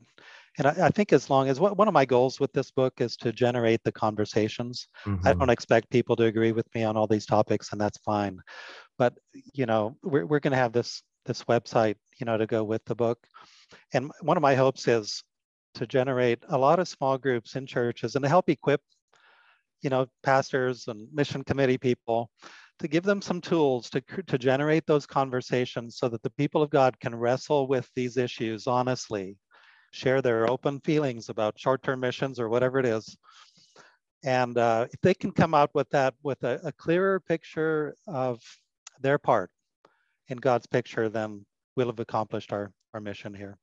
And 0.57 0.67
I, 0.67 0.87
I, 0.87 0.89
think 0.89 1.13
as 1.13 1.29
long 1.29 1.47
as 1.47 1.59
one 1.59 1.87
of 1.87 1.93
my 1.93 2.05
goals 2.05 2.39
with 2.39 2.53
this 2.53 2.71
book 2.71 2.93
is 2.99 3.17
to 3.17 3.31
generate 3.31 3.83
the 3.83 3.91
conversations. 3.91 4.87
Mm-hmm. 5.05 5.27
I 5.27 5.33
don't 5.33 5.49
expect 5.49 5.89
people 5.89 6.15
to 6.15 6.25
agree 6.25 6.51
with 6.51 6.67
me 6.75 6.83
on 6.83 6.95
all 6.95 7.07
these 7.07 7.25
topics, 7.25 7.71
and 7.71 7.81
that's 7.81 7.97
fine 7.99 8.39
but 8.97 9.13
you 9.53 9.65
know 9.65 9.95
we're, 10.03 10.25
we're 10.25 10.39
going 10.39 10.51
to 10.51 10.57
have 10.57 10.73
this 10.73 11.01
this 11.25 11.43
website 11.45 11.95
you 12.19 12.25
know 12.25 12.37
to 12.37 12.47
go 12.47 12.63
with 12.63 12.83
the 12.85 12.95
book. 12.95 13.19
And 13.93 14.11
one 14.21 14.37
of 14.37 14.43
my 14.43 14.55
hopes 14.55 14.87
is 14.87 15.23
to 15.75 15.87
generate 15.87 16.39
a 16.49 16.57
lot 16.57 16.79
of 16.79 16.87
small 16.87 17.17
groups 17.17 17.55
in 17.55 17.65
churches 17.65 18.15
and 18.15 18.23
to 18.23 18.29
help 18.29 18.49
equip 18.49 18.81
you 19.81 19.89
know 19.89 20.07
pastors 20.23 20.87
and 20.87 21.07
mission 21.13 21.43
committee 21.43 21.77
people 21.77 22.29
to 22.79 22.87
give 22.87 23.03
them 23.03 23.21
some 23.21 23.39
tools 23.39 23.89
to, 23.89 24.01
to 24.27 24.37
generate 24.37 24.85
those 24.87 25.05
conversations 25.05 25.97
so 25.97 26.09
that 26.09 26.21
the 26.23 26.29
people 26.31 26.61
of 26.61 26.69
god 26.69 26.99
can 26.99 27.15
wrestle 27.15 27.67
with 27.67 27.89
these 27.95 28.17
issues 28.17 28.67
honestly 28.67 29.37
share 29.93 30.21
their 30.21 30.49
open 30.49 30.79
feelings 30.79 31.29
about 31.29 31.57
short-term 31.57 31.99
missions 31.99 32.39
or 32.39 32.49
whatever 32.49 32.79
it 32.79 32.85
is. 32.85 33.15
And 34.25 34.57
uh, 34.57 34.87
if 34.91 34.99
they 35.01 35.13
can 35.13 35.31
come 35.31 35.53
out 35.53 35.69
with 35.75 35.89
that 35.91 36.15
with 36.23 36.43
a, 36.43 36.59
a 36.63 36.71
clearer 36.71 37.19
picture 37.19 37.95
of 38.07 38.41
their 39.01 39.17
part 39.17 39.51
in 40.27 40.37
God's 40.37 40.67
picture, 40.67 41.09
then 41.09 41.45
we'll 41.75 41.87
have 41.87 41.99
accomplished 41.99 42.53
our, 42.53 42.71
our 42.93 42.99
mission 42.99 43.33
here. 43.33 43.57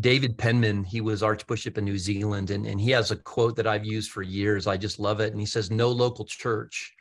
David 0.00 0.38
Penman, 0.38 0.84
he 0.84 1.00
was 1.00 1.22
Archbishop 1.22 1.76
in 1.76 1.84
New 1.84 1.98
Zealand, 1.98 2.50
and, 2.50 2.66
and 2.66 2.80
he 2.80 2.90
has 2.92 3.10
a 3.10 3.16
quote 3.16 3.56
that 3.56 3.66
I've 3.66 3.84
used 3.84 4.10
for 4.10 4.22
years. 4.22 4.66
I 4.66 4.76
just 4.76 4.98
love 4.98 5.20
it. 5.20 5.32
And 5.32 5.40
he 5.40 5.46
says, 5.46 5.70
No 5.70 5.90
local 5.90 6.24
church 6.24 6.94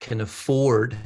can 0.00 0.20
afford 0.20 0.98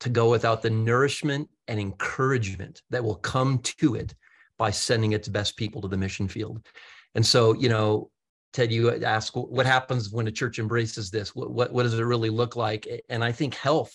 to 0.00 0.08
go 0.10 0.30
without 0.30 0.60
the 0.60 0.70
nourishment 0.70 1.48
and 1.68 1.80
encouragement 1.80 2.82
that 2.90 3.02
will 3.02 3.14
come 3.14 3.58
to 3.60 3.94
it 3.94 4.14
by 4.58 4.70
sending 4.70 5.12
its 5.12 5.28
best 5.28 5.56
people 5.56 5.80
to 5.80 5.88
the 5.88 5.96
mission 5.96 6.28
field. 6.28 6.66
And 7.14 7.24
so, 7.24 7.54
you 7.54 7.68
know, 7.68 8.10
Ted, 8.54 8.72
you 8.72 8.90
ask 9.04 9.34
what 9.34 9.66
happens 9.66 10.10
when 10.10 10.28
a 10.28 10.32
church 10.32 10.58
embraces 10.58 11.10
this? 11.10 11.34
What, 11.34 11.50
what, 11.50 11.72
what 11.72 11.82
does 11.82 11.98
it 11.98 12.02
really 12.02 12.30
look 12.30 12.54
like? 12.54 12.88
And 13.08 13.22
I 13.22 13.32
think 13.32 13.54
health 13.54 13.92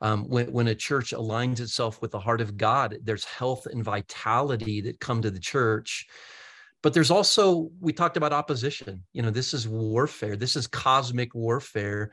um, 0.00 0.28
when, 0.28 0.52
when 0.52 0.68
a 0.68 0.74
church 0.74 1.12
aligns 1.12 1.58
itself 1.58 2.00
with 2.00 2.12
the 2.12 2.20
heart 2.20 2.40
of 2.40 2.56
God, 2.56 2.98
there's 3.02 3.24
health 3.24 3.66
and 3.66 3.82
vitality 3.82 4.82
that 4.82 5.00
come 5.00 5.22
to 5.22 5.30
the 5.30 5.40
church. 5.40 6.06
But 6.82 6.94
there's 6.94 7.10
also, 7.10 7.70
we 7.80 7.92
talked 7.92 8.16
about 8.16 8.32
opposition. 8.32 9.02
You 9.12 9.22
know, 9.22 9.30
this 9.30 9.52
is 9.52 9.66
warfare, 9.66 10.36
this 10.36 10.54
is 10.54 10.66
cosmic 10.66 11.34
warfare. 11.34 12.12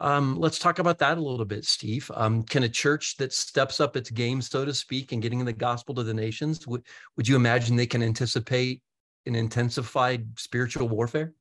Um, 0.00 0.36
let's 0.36 0.58
talk 0.58 0.80
about 0.80 0.98
that 0.98 1.16
a 1.16 1.22
little 1.22 1.46
bit, 1.46 1.64
Steve. 1.64 2.10
Um, 2.12 2.42
can 2.42 2.64
a 2.64 2.68
church 2.68 3.16
that 3.18 3.32
steps 3.32 3.80
up 3.80 3.96
its 3.96 4.10
game, 4.10 4.42
so 4.42 4.64
to 4.64 4.74
speak, 4.74 5.12
and 5.12 5.22
getting 5.22 5.44
the 5.44 5.52
gospel 5.52 5.94
to 5.94 6.02
the 6.02 6.12
nations, 6.12 6.66
would, 6.66 6.82
would 7.16 7.28
you 7.28 7.36
imagine 7.36 7.76
they 7.76 7.86
can 7.86 8.02
anticipate 8.02 8.82
an 9.26 9.34
intensified 9.34 10.38
spiritual 10.38 10.88
warfare? 10.88 11.34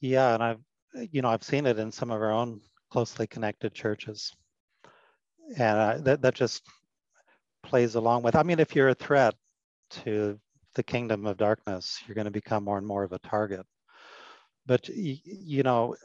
Yeah, 0.00 0.34
and 0.34 0.42
I've 0.42 0.60
you 1.10 1.22
know 1.22 1.28
I've 1.28 1.42
seen 1.42 1.66
it 1.66 1.78
in 1.78 1.90
some 1.90 2.10
of 2.10 2.20
our 2.20 2.32
own 2.32 2.60
closely 2.90 3.26
connected 3.26 3.74
churches. 3.74 4.32
And 5.56 5.78
uh, 5.78 5.98
that, 6.04 6.22
that 6.22 6.34
just 6.34 6.62
plays 7.64 7.94
along 7.94 8.22
with 8.22 8.36
i 8.36 8.42
mean 8.42 8.60
if 8.60 8.76
you're 8.76 8.90
a 8.90 8.94
threat 8.94 9.34
to 9.88 10.38
the 10.74 10.82
kingdom 10.82 11.26
of 11.26 11.38
darkness 11.38 11.98
you're 12.06 12.14
going 12.14 12.26
to 12.26 12.30
become 12.30 12.62
more 12.62 12.76
and 12.76 12.86
more 12.86 13.04
of 13.04 13.12
a 13.12 13.18
target. 13.20 13.64
But 14.66 14.88
you 14.88 15.62
know 15.62 15.96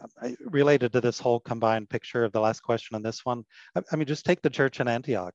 related 0.46 0.92
to 0.94 1.02
this 1.02 1.20
whole 1.20 1.40
combined 1.40 1.90
picture 1.90 2.24
of 2.24 2.32
the 2.32 2.42
last 2.42 2.62
question 2.62 2.96
and 2.96 3.06
this 3.06 3.24
one 3.24 3.44
i 3.76 3.96
mean 3.96 4.08
just 4.08 4.26
take 4.26 4.42
the 4.42 4.50
church 4.50 4.80
in 4.80 4.88
antioch. 4.88 5.34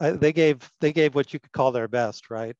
They 0.00 0.32
gave 0.32 0.68
they 0.80 0.92
gave 0.92 1.14
what 1.14 1.32
you 1.32 1.40
could 1.40 1.52
call 1.52 1.72
their 1.72 1.88
best 1.88 2.30
right 2.30 2.56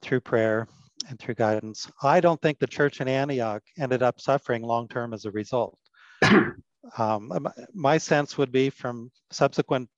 through 0.00 0.20
prayer 0.20 0.66
and 1.08 1.18
through 1.18 1.34
guidance. 1.34 1.90
I 2.02 2.20
don't 2.20 2.40
think 2.40 2.58
the 2.58 2.66
church 2.66 3.00
in 3.00 3.08
Antioch 3.08 3.62
ended 3.78 4.02
up 4.02 4.20
suffering 4.20 4.62
long 4.62 4.88
term 4.88 5.12
as 5.12 5.24
a 5.24 5.30
result. 5.30 5.78
um, 6.98 7.48
my 7.74 7.98
sense 7.98 8.38
would 8.38 8.52
be 8.52 8.70
from 8.70 9.10
subsequent 9.30 9.88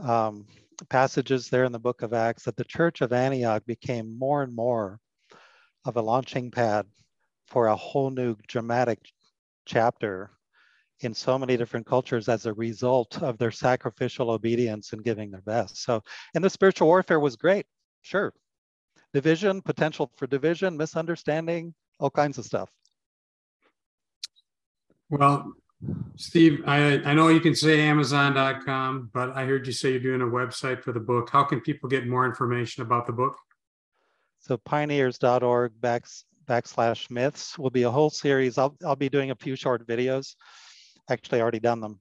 um, 0.00 0.46
passages 0.88 1.48
there 1.48 1.64
in 1.64 1.72
the 1.72 1.78
book 1.78 2.02
of 2.02 2.12
Acts 2.12 2.44
that 2.44 2.56
the 2.56 2.64
church 2.64 3.00
of 3.00 3.12
Antioch 3.12 3.64
became 3.66 4.18
more 4.18 4.42
and 4.42 4.54
more 4.54 5.00
of 5.84 5.96
a 5.96 6.02
launching 6.02 6.50
pad 6.50 6.86
for 7.48 7.68
a 7.68 7.76
whole 7.76 8.10
new 8.10 8.36
dramatic 8.48 8.98
chapter 9.66 10.30
in 11.00 11.12
so 11.12 11.38
many 11.38 11.56
different 11.56 11.86
cultures 11.86 12.28
as 12.28 12.46
a 12.46 12.54
result 12.54 13.22
of 13.22 13.38
their 13.38 13.50
sacrificial 13.50 14.30
obedience 14.30 14.92
and 14.92 15.04
giving 15.04 15.30
their 15.30 15.42
best. 15.42 15.82
So, 15.82 16.02
and 16.34 16.42
the 16.42 16.50
spiritual 16.50 16.88
warfare 16.88 17.20
was 17.20 17.36
great, 17.36 17.66
sure. 18.02 18.32
Division, 19.16 19.62
potential 19.62 20.12
for 20.14 20.26
division, 20.26 20.76
misunderstanding, 20.76 21.72
all 22.00 22.10
kinds 22.10 22.36
of 22.36 22.44
stuff. 22.44 22.68
Well, 25.08 25.54
Steve, 26.16 26.62
I, 26.66 26.98
I 27.02 27.14
know 27.14 27.28
you 27.28 27.40
can 27.40 27.54
say 27.54 27.80
Amazon.com, 27.80 29.08
but 29.14 29.34
I 29.34 29.46
heard 29.46 29.66
you 29.66 29.72
say 29.72 29.92
you're 29.92 30.00
doing 30.00 30.20
a 30.20 30.26
website 30.26 30.82
for 30.82 30.92
the 30.92 31.00
book. 31.00 31.30
How 31.30 31.44
can 31.44 31.62
people 31.62 31.88
get 31.88 32.06
more 32.06 32.26
information 32.26 32.82
about 32.82 33.06
the 33.06 33.14
book? 33.14 33.38
So 34.40 34.58
pioneers.org 34.58 35.80
backs, 35.80 36.26
backslash 36.46 37.10
myths 37.10 37.58
will 37.58 37.70
be 37.70 37.84
a 37.84 37.90
whole 37.90 38.10
series. 38.10 38.58
I'll, 38.58 38.76
I'll 38.84 38.96
be 38.96 39.08
doing 39.08 39.30
a 39.30 39.34
few 39.34 39.56
short 39.56 39.86
videos. 39.86 40.34
Actually, 41.08 41.40
already 41.40 41.60
done 41.60 41.80
them. 41.80 42.00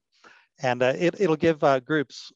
And 0.62 0.84
uh, 0.84 0.92
it, 0.98 1.16
it'll 1.18 1.38
give 1.38 1.64
uh, 1.64 1.80
groups 1.80 2.34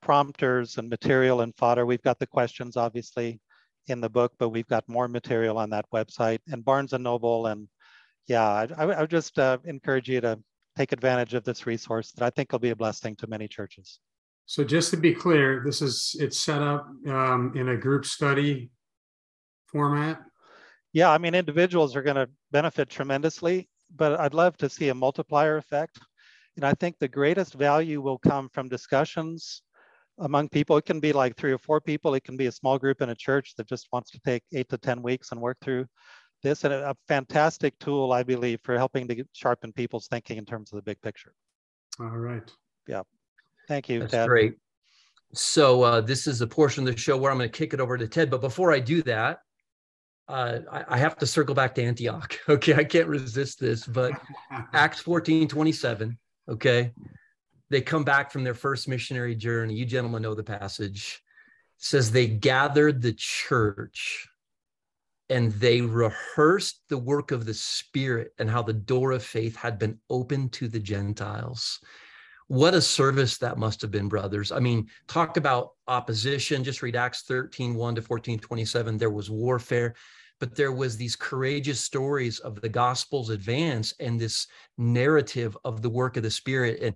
prompters 0.00 0.78
and 0.78 0.88
material 0.88 1.40
and 1.40 1.52
fodder. 1.56 1.84
We've 1.84 2.02
got 2.02 2.20
the 2.20 2.28
questions, 2.28 2.76
obviously, 2.76 3.40
in 3.86 4.00
the 4.00 4.08
book, 4.08 4.32
but 4.38 4.50
we've 4.50 4.66
got 4.66 4.88
more 4.88 5.08
material 5.08 5.58
on 5.58 5.70
that 5.70 5.86
website. 5.92 6.38
And 6.50 6.64
Barnes 6.64 6.92
and 6.92 7.04
Noble 7.04 7.46
and 7.46 7.68
yeah, 8.26 8.66
I, 8.76 8.84
I 8.84 9.00
would 9.00 9.10
just 9.10 9.38
uh, 9.38 9.58
encourage 9.64 10.08
you 10.08 10.20
to 10.22 10.38
take 10.76 10.92
advantage 10.92 11.34
of 11.34 11.44
this 11.44 11.66
resource 11.66 12.12
that 12.12 12.24
I 12.24 12.30
think 12.30 12.52
will 12.52 12.58
be 12.58 12.70
a 12.70 12.76
blessing 12.76 13.14
to 13.16 13.26
many 13.26 13.46
churches. 13.46 14.00
So 14.46 14.64
just 14.64 14.90
to 14.90 14.96
be 14.96 15.14
clear, 15.14 15.62
this 15.64 15.80
is 15.80 16.16
it's 16.18 16.38
set 16.38 16.60
up 16.60 16.86
um, 17.08 17.52
in 17.54 17.70
a 17.70 17.76
group 17.76 18.04
study 18.04 18.70
format. 19.66 20.22
Yeah, 20.92 21.10
I 21.10 21.18
mean 21.18 21.34
individuals 21.34 21.96
are 21.96 22.02
going 22.02 22.16
to 22.16 22.28
benefit 22.50 22.88
tremendously, 22.88 23.68
but 23.94 24.20
I'd 24.20 24.34
love 24.34 24.56
to 24.58 24.68
see 24.68 24.88
a 24.88 24.94
multiplier 24.94 25.56
effect. 25.56 25.98
And 26.56 26.64
I 26.64 26.72
think 26.74 26.98
the 26.98 27.08
greatest 27.08 27.54
value 27.54 28.00
will 28.00 28.18
come 28.18 28.48
from 28.48 28.68
discussions 28.68 29.62
among 30.18 30.48
people. 30.48 30.76
It 30.76 30.86
can 30.86 31.00
be 31.00 31.12
like 31.12 31.36
three 31.36 31.52
or 31.52 31.58
four 31.58 31.80
people. 31.80 32.14
It 32.14 32.24
can 32.24 32.36
be 32.36 32.46
a 32.46 32.52
small 32.52 32.78
group 32.78 33.02
in 33.02 33.10
a 33.10 33.14
church 33.14 33.54
that 33.56 33.68
just 33.68 33.88
wants 33.92 34.10
to 34.12 34.20
take 34.20 34.42
eight 34.52 34.68
to 34.68 34.78
10 34.78 35.02
weeks 35.02 35.32
and 35.32 35.40
work 35.40 35.58
through 35.60 35.86
this 36.42 36.64
and 36.64 36.72
a, 36.72 36.90
a 36.90 36.94
fantastic 37.08 37.78
tool, 37.78 38.12
I 38.12 38.22
believe, 38.22 38.60
for 38.62 38.76
helping 38.76 39.08
to 39.08 39.24
sharpen 39.32 39.72
people's 39.72 40.06
thinking 40.06 40.36
in 40.36 40.44
terms 40.44 40.72
of 40.72 40.76
the 40.76 40.82
big 40.82 41.00
picture. 41.00 41.32
All 41.98 42.06
right. 42.06 42.48
Yeah. 42.86 43.02
Thank 43.66 43.88
you, 43.88 44.00
That's 44.00 44.12
Ted. 44.12 44.28
great. 44.28 44.54
So 45.32 45.82
uh, 45.82 46.00
this 46.00 46.26
is 46.26 46.40
a 46.40 46.46
portion 46.46 46.86
of 46.86 46.94
the 46.94 47.00
show 47.00 47.16
where 47.16 47.32
I'm 47.32 47.38
going 47.38 47.50
to 47.50 47.58
kick 47.58 47.74
it 47.74 47.80
over 47.80 47.98
to 47.98 48.06
Ted. 48.06 48.30
But 48.30 48.40
before 48.40 48.72
I 48.72 48.78
do 48.78 49.02
that, 49.02 49.38
uh, 50.28 50.60
I, 50.70 50.84
I, 50.88 50.96
have 50.96 51.16
to 51.18 51.26
circle 51.26 51.54
back 51.54 51.74
to 51.74 51.82
Antioch. 51.82 52.38
Okay, 52.48 52.74
I 52.74 52.84
can't 52.84 53.08
resist 53.08 53.60
this. 53.60 53.86
But 53.86 54.12
Acts 54.72 55.00
14, 55.00 55.48
27. 55.48 56.18
Okay, 56.48 56.92
they 57.74 57.82
come 57.82 58.04
back 58.04 58.30
from 58.30 58.44
their 58.44 58.54
first 58.54 58.86
missionary 58.86 59.34
journey. 59.34 59.74
You 59.74 59.84
gentlemen 59.84 60.22
know 60.22 60.34
the 60.34 60.44
passage. 60.44 61.20
It 61.78 61.84
says 61.84 62.10
they 62.10 62.28
gathered 62.28 63.02
the 63.02 63.12
church 63.12 64.28
and 65.28 65.52
they 65.54 65.80
rehearsed 65.80 66.82
the 66.88 66.98
work 66.98 67.32
of 67.32 67.46
the 67.46 67.54
Spirit 67.54 68.32
and 68.38 68.48
how 68.48 68.62
the 68.62 68.72
door 68.72 69.10
of 69.12 69.24
faith 69.24 69.56
had 69.56 69.78
been 69.78 69.98
opened 70.08 70.52
to 70.52 70.68
the 70.68 70.78
Gentiles. 70.78 71.80
What 72.46 72.74
a 72.74 72.80
service 72.80 73.38
that 73.38 73.58
must 73.58 73.80
have 73.82 73.90
been, 73.90 74.08
brothers. 74.08 74.52
I 74.52 74.60
mean, 74.60 74.88
talk 75.08 75.36
about 75.36 75.70
opposition. 75.88 76.62
Just 76.62 76.82
read 76.82 76.94
Acts 76.94 77.22
13, 77.22 77.74
1 77.74 77.94
to 77.96 78.02
14, 78.02 78.38
27. 78.38 78.98
There 78.98 79.10
was 79.10 79.30
warfare, 79.30 79.94
but 80.38 80.54
there 80.54 80.72
was 80.72 80.96
these 80.96 81.16
courageous 81.16 81.80
stories 81.80 82.38
of 82.38 82.60
the 82.60 82.68
gospel's 82.68 83.30
advance 83.30 83.94
and 83.98 84.20
this 84.20 84.46
narrative 84.76 85.56
of 85.64 85.80
the 85.80 85.90
work 85.90 86.16
of 86.18 86.22
the 86.22 86.30
Spirit. 86.30 86.80
And 86.82 86.94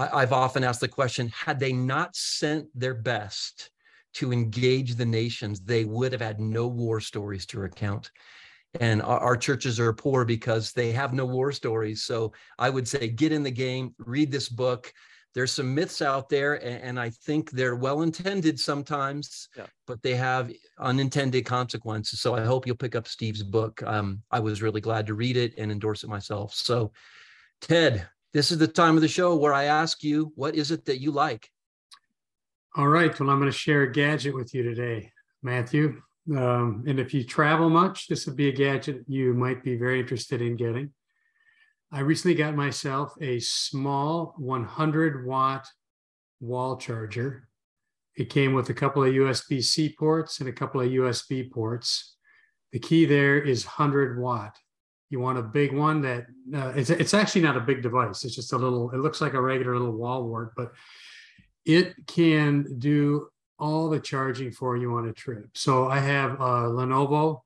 I, 0.00 0.22
I've 0.22 0.32
often 0.32 0.64
asked 0.64 0.80
the 0.80 0.88
question 0.88 1.28
had 1.28 1.60
they 1.60 1.72
not 1.72 2.16
sent 2.16 2.66
their 2.74 2.94
best, 2.94 3.70
to 4.14 4.32
engage 4.32 4.94
the 4.94 5.06
nations, 5.06 5.60
they 5.60 5.84
would 5.84 6.12
have 6.12 6.20
had 6.20 6.40
no 6.40 6.66
war 6.66 7.00
stories 7.00 7.46
to 7.46 7.60
recount. 7.60 8.10
And 8.80 9.02
our, 9.02 9.18
our, 9.18 9.36
churches 9.36 9.80
are 9.80 9.92
poor 9.92 10.24
because 10.24 10.72
they 10.72 10.92
have 10.92 11.12
no 11.12 11.26
war 11.26 11.50
stories. 11.50 12.04
So 12.04 12.32
I 12.58 12.70
would 12.70 12.86
say 12.86 13.08
get 13.08 13.32
in 13.32 13.42
the 13.42 13.50
game, 13.50 13.94
read 13.98 14.30
this 14.30 14.48
book. 14.48 14.92
There's 15.34 15.52
some 15.52 15.74
myths 15.74 16.02
out 16.02 16.28
there, 16.28 16.54
and, 16.54 16.82
and 16.82 17.00
I 17.00 17.10
think 17.10 17.50
they're 17.50 17.76
well 17.76 18.02
intended 18.02 18.58
sometimes, 18.58 19.48
yeah. 19.56 19.66
but 19.86 20.02
they 20.02 20.14
have 20.16 20.52
unintended 20.78 21.44
consequences. 21.44 22.20
So 22.20 22.34
I 22.34 22.44
hope 22.44 22.66
you'll 22.66 22.76
pick 22.76 22.96
up 22.96 23.06
Steve's 23.06 23.42
book. 23.42 23.80
Um, 23.84 24.22
I 24.30 24.40
was 24.40 24.62
really 24.62 24.80
glad 24.80 25.06
to 25.06 25.14
read 25.14 25.36
it 25.36 25.54
and 25.56 25.70
endorse 25.70 26.02
it 26.02 26.10
myself. 26.10 26.54
So, 26.54 26.92
Ted, 27.60 28.08
this 28.32 28.50
is 28.52 28.58
the 28.58 28.68
time 28.68 28.96
of 28.96 29.02
the 29.02 29.08
show 29.08 29.36
where 29.36 29.54
I 29.54 29.64
ask 29.64 30.02
you, 30.02 30.32
what 30.36 30.54
is 30.54 30.70
it 30.70 30.84
that 30.84 31.00
you 31.00 31.10
like? 31.10 31.50
All 32.76 32.88
right. 32.88 33.18
Well, 33.18 33.30
I'm 33.30 33.40
going 33.40 33.50
to 33.50 33.56
share 33.56 33.82
a 33.82 33.92
gadget 33.92 34.34
with 34.34 34.54
you 34.54 34.62
today, 34.62 35.10
Matthew. 35.42 36.00
Um, 36.36 36.84
and 36.86 37.00
if 37.00 37.12
you 37.12 37.24
travel 37.24 37.68
much, 37.68 38.06
this 38.06 38.26
would 38.26 38.36
be 38.36 38.48
a 38.48 38.52
gadget 38.52 39.04
you 39.08 39.34
might 39.34 39.64
be 39.64 39.76
very 39.76 39.98
interested 39.98 40.40
in 40.40 40.56
getting. 40.56 40.92
I 41.90 42.00
recently 42.00 42.36
got 42.36 42.54
myself 42.54 43.14
a 43.20 43.40
small 43.40 44.34
100 44.38 45.26
watt 45.26 45.66
wall 46.38 46.76
charger. 46.76 47.48
It 48.16 48.30
came 48.30 48.54
with 48.54 48.70
a 48.70 48.74
couple 48.74 49.02
of 49.02 49.12
USB 49.12 49.62
C 49.62 49.94
ports 49.98 50.38
and 50.38 50.48
a 50.48 50.52
couple 50.52 50.80
of 50.80 50.88
USB 50.88 51.50
ports. 51.50 52.14
The 52.70 52.78
key 52.78 53.06
there 53.06 53.40
is 53.40 53.64
100 53.64 54.20
watt. 54.20 54.56
You 55.10 55.20
want 55.20 55.38
a 55.38 55.42
big 55.42 55.72
one 55.72 56.00
that 56.02 56.26
uh, 56.54 56.72
it's, 56.74 56.88
it's 56.90 57.14
actually 57.14 57.42
not 57.42 57.56
a 57.56 57.60
big 57.60 57.82
device. 57.82 58.24
It's 58.24 58.34
just 58.34 58.52
a 58.52 58.56
little, 58.56 58.90
it 58.92 58.98
looks 58.98 59.20
like 59.20 59.34
a 59.34 59.40
regular 59.40 59.76
little 59.76 59.96
wall 59.96 60.26
wart, 60.26 60.52
but 60.56 60.72
it 61.66 61.94
can 62.06 62.78
do 62.78 63.28
all 63.58 63.90
the 63.90 64.00
charging 64.00 64.50
for 64.50 64.76
you 64.76 64.94
on 64.94 65.08
a 65.08 65.12
trip. 65.12 65.50
So 65.54 65.88
I 65.88 65.98
have 65.98 66.32
a 66.40 66.70
Lenovo 66.70 67.40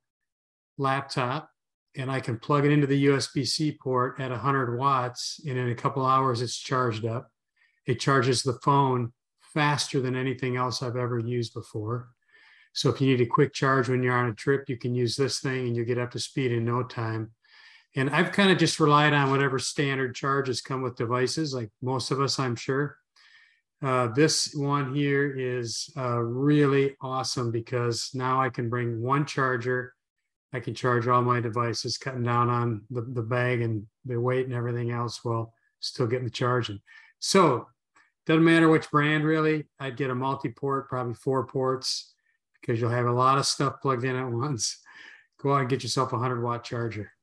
laptop 0.79 1.51
and 1.97 2.11
I 2.11 2.21
can 2.21 2.39
plug 2.39 2.65
it 2.65 2.73
into 2.73 2.87
the 2.87 3.07
USB 3.07 3.47
C 3.47 3.77
port 3.81 4.21
at 4.21 4.31
100 4.31 4.77
watts. 4.77 5.41
And 5.47 5.59
in 5.59 5.71
a 5.71 5.75
couple 5.75 6.05
hours, 6.05 6.43
it's 6.43 6.59
charged 6.59 7.05
up. 7.05 7.31
It 7.87 8.01
charges 8.01 8.43
the 8.43 8.59
phone 8.65 9.13
faster 9.41 10.01
than 10.01 10.17
anything 10.17 10.57
else 10.57 10.83
I've 10.83 10.97
ever 10.97 11.19
used 11.19 11.55
before. 11.55 12.09
So 12.73 12.91
if 12.91 13.01
you 13.01 13.07
need 13.07 13.21
a 13.21 13.27
quick 13.27 13.53
charge 13.53 13.89
when 13.89 14.03
you're 14.03 14.17
on 14.17 14.29
a 14.29 14.35
trip, 14.35 14.69
you 14.69 14.77
can 14.77 14.95
use 14.95 15.15
this 15.15 15.39
thing 15.39 15.69
and 15.69 15.77
you 15.77 15.85
get 15.85 15.99
up 15.99 16.11
to 16.13 16.19
speed 16.19 16.51
in 16.51 16.65
no 16.65 16.83
time. 16.83 17.31
And 17.97 18.11
I've 18.11 18.33
kind 18.33 18.51
of 18.51 18.59
just 18.59 18.81
relied 18.81 19.13
on 19.13 19.31
whatever 19.31 19.59
standard 19.59 20.15
charges 20.15 20.61
come 20.61 20.83
with 20.83 20.97
devices, 20.97 21.55
like 21.55 21.71
most 21.81 22.11
of 22.11 22.21
us, 22.21 22.39
I'm 22.39 22.57
sure. 22.57 22.97
Uh, 23.83 24.09
this 24.09 24.55
one 24.55 24.95
here 24.95 25.35
is 25.37 25.91
uh, 25.97 26.19
really 26.19 26.97
awesome 27.01 27.51
because 27.51 28.11
now 28.15 28.41
I 28.41 28.49
can 28.49 28.69
bring 28.69 29.03
one 29.03 29.27
charger. 29.27 29.95
I 30.53 30.61
can 30.61 30.75
charge 30.75 31.07
all 31.07 31.23
my 31.23 31.41
devices, 31.41 31.99
cutting 31.99 32.23
down 32.23 32.49
on 32.49 32.83
the, 32.91 33.03
the 33.03 33.23
bag 33.23 33.61
and 33.61 33.87
the 34.05 34.19
weight 34.19 34.47
and 34.47 34.55
everything 34.55 34.91
else 34.91 35.25
while 35.25 35.53
still 35.81 36.07
getting 36.07 36.25
the 36.25 36.31
charging. 36.31 36.81
So 37.19 37.67
doesn't 38.27 38.45
matter 38.45 38.69
which 38.69 38.91
brand 38.91 39.25
really. 39.25 39.67
I'd 39.79 39.97
get 39.97 40.11
a 40.11 40.15
multi-port, 40.15 40.89
probably 40.89 41.15
four 41.15 41.47
ports, 41.47 42.15
because 42.61 42.81
you'll 42.81 42.91
have 42.91 43.07
a 43.07 43.13
lot 43.13 43.39
of 43.39 43.47
stuff 43.47 43.81
plugged 43.83 44.05
in 44.05 44.17
at 44.17 44.31
once. 44.31 44.79
Go 45.41 45.53
out 45.53 45.61
and 45.61 45.69
get 45.69 45.83
yourself 45.83 46.13
a 46.13 46.17
100 46.17 46.43
watt 46.43 46.65
charger. 46.65 47.14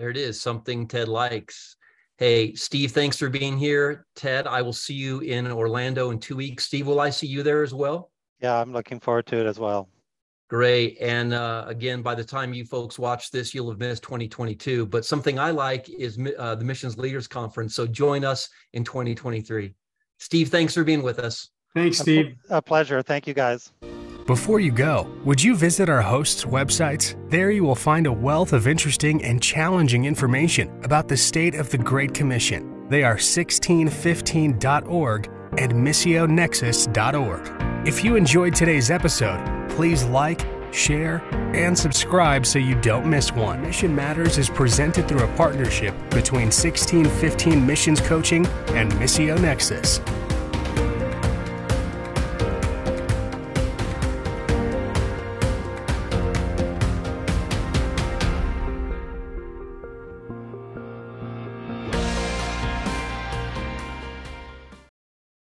There 0.00 0.08
it 0.08 0.16
is, 0.16 0.40
something 0.40 0.88
Ted 0.88 1.08
likes. 1.08 1.76
Hey, 2.16 2.54
Steve, 2.54 2.92
thanks 2.92 3.18
for 3.18 3.28
being 3.28 3.58
here. 3.58 4.06
Ted, 4.16 4.46
I 4.46 4.62
will 4.62 4.72
see 4.72 4.94
you 4.94 5.20
in 5.20 5.46
Orlando 5.52 6.10
in 6.10 6.18
two 6.18 6.36
weeks. 6.36 6.64
Steve, 6.64 6.86
will 6.86 7.00
I 7.00 7.10
see 7.10 7.26
you 7.26 7.42
there 7.42 7.62
as 7.62 7.74
well? 7.74 8.10
Yeah, 8.40 8.58
I'm 8.58 8.72
looking 8.72 8.98
forward 8.98 9.26
to 9.26 9.36
it 9.36 9.44
as 9.44 9.58
well. 9.58 9.90
Great. 10.48 10.96
And 11.02 11.34
uh, 11.34 11.64
again, 11.66 12.00
by 12.00 12.14
the 12.14 12.24
time 12.24 12.54
you 12.54 12.64
folks 12.64 12.98
watch 12.98 13.30
this, 13.30 13.54
you'll 13.54 13.68
have 13.68 13.78
missed 13.78 14.02
2022. 14.02 14.86
But 14.86 15.04
something 15.04 15.38
I 15.38 15.50
like 15.50 15.90
is 15.90 16.18
uh, 16.38 16.54
the 16.54 16.64
Missions 16.64 16.96
Leaders 16.96 17.28
Conference. 17.28 17.74
So 17.74 17.86
join 17.86 18.24
us 18.24 18.48
in 18.72 18.84
2023. 18.84 19.74
Steve, 20.18 20.48
thanks 20.48 20.72
for 20.72 20.82
being 20.82 21.02
with 21.02 21.18
us. 21.18 21.50
Thanks, 21.74 21.98
Steve. 21.98 22.36
A, 22.48 22.56
a 22.56 22.62
pleasure. 22.62 23.02
Thank 23.02 23.26
you, 23.26 23.34
guys. 23.34 23.70
Before 24.30 24.60
you 24.60 24.70
go, 24.70 25.10
would 25.24 25.42
you 25.42 25.56
visit 25.56 25.88
our 25.88 26.00
hosts' 26.00 26.44
websites? 26.44 27.16
There 27.30 27.50
you 27.50 27.64
will 27.64 27.74
find 27.74 28.06
a 28.06 28.12
wealth 28.12 28.52
of 28.52 28.68
interesting 28.68 29.24
and 29.24 29.42
challenging 29.42 30.04
information 30.04 30.70
about 30.84 31.08
the 31.08 31.16
state 31.16 31.56
of 31.56 31.68
the 31.68 31.78
Great 31.78 32.14
Commission. 32.14 32.86
They 32.88 33.02
are 33.02 33.16
1615.org 33.16 35.26
and 35.58 35.72
missionexus.org. 35.72 37.88
If 37.88 38.04
you 38.04 38.14
enjoyed 38.14 38.54
today's 38.54 38.92
episode, 38.92 39.68
please 39.70 40.04
like, 40.04 40.46
share, 40.72 41.24
and 41.52 41.76
subscribe 41.76 42.46
so 42.46 42.60
you 42.60 42.80
don't 42.82 43.10
miss 43.10 43.32
one. 43.32 43.62
Mission 43.62 43.92
Matters 43.92 44.38
is 44.38 44.48
presented 44.48 45.08
through 45.08 45.24
a 45.24 45.36
partnership 45.36 45.92
between 46.10 46.52
1615 46.52 47.66
Missions 47.66 48.00
Coaching 48.00 48.46
and 48.68 48.92
Missio 48.92 49.36
Nexus. 49.40 50.00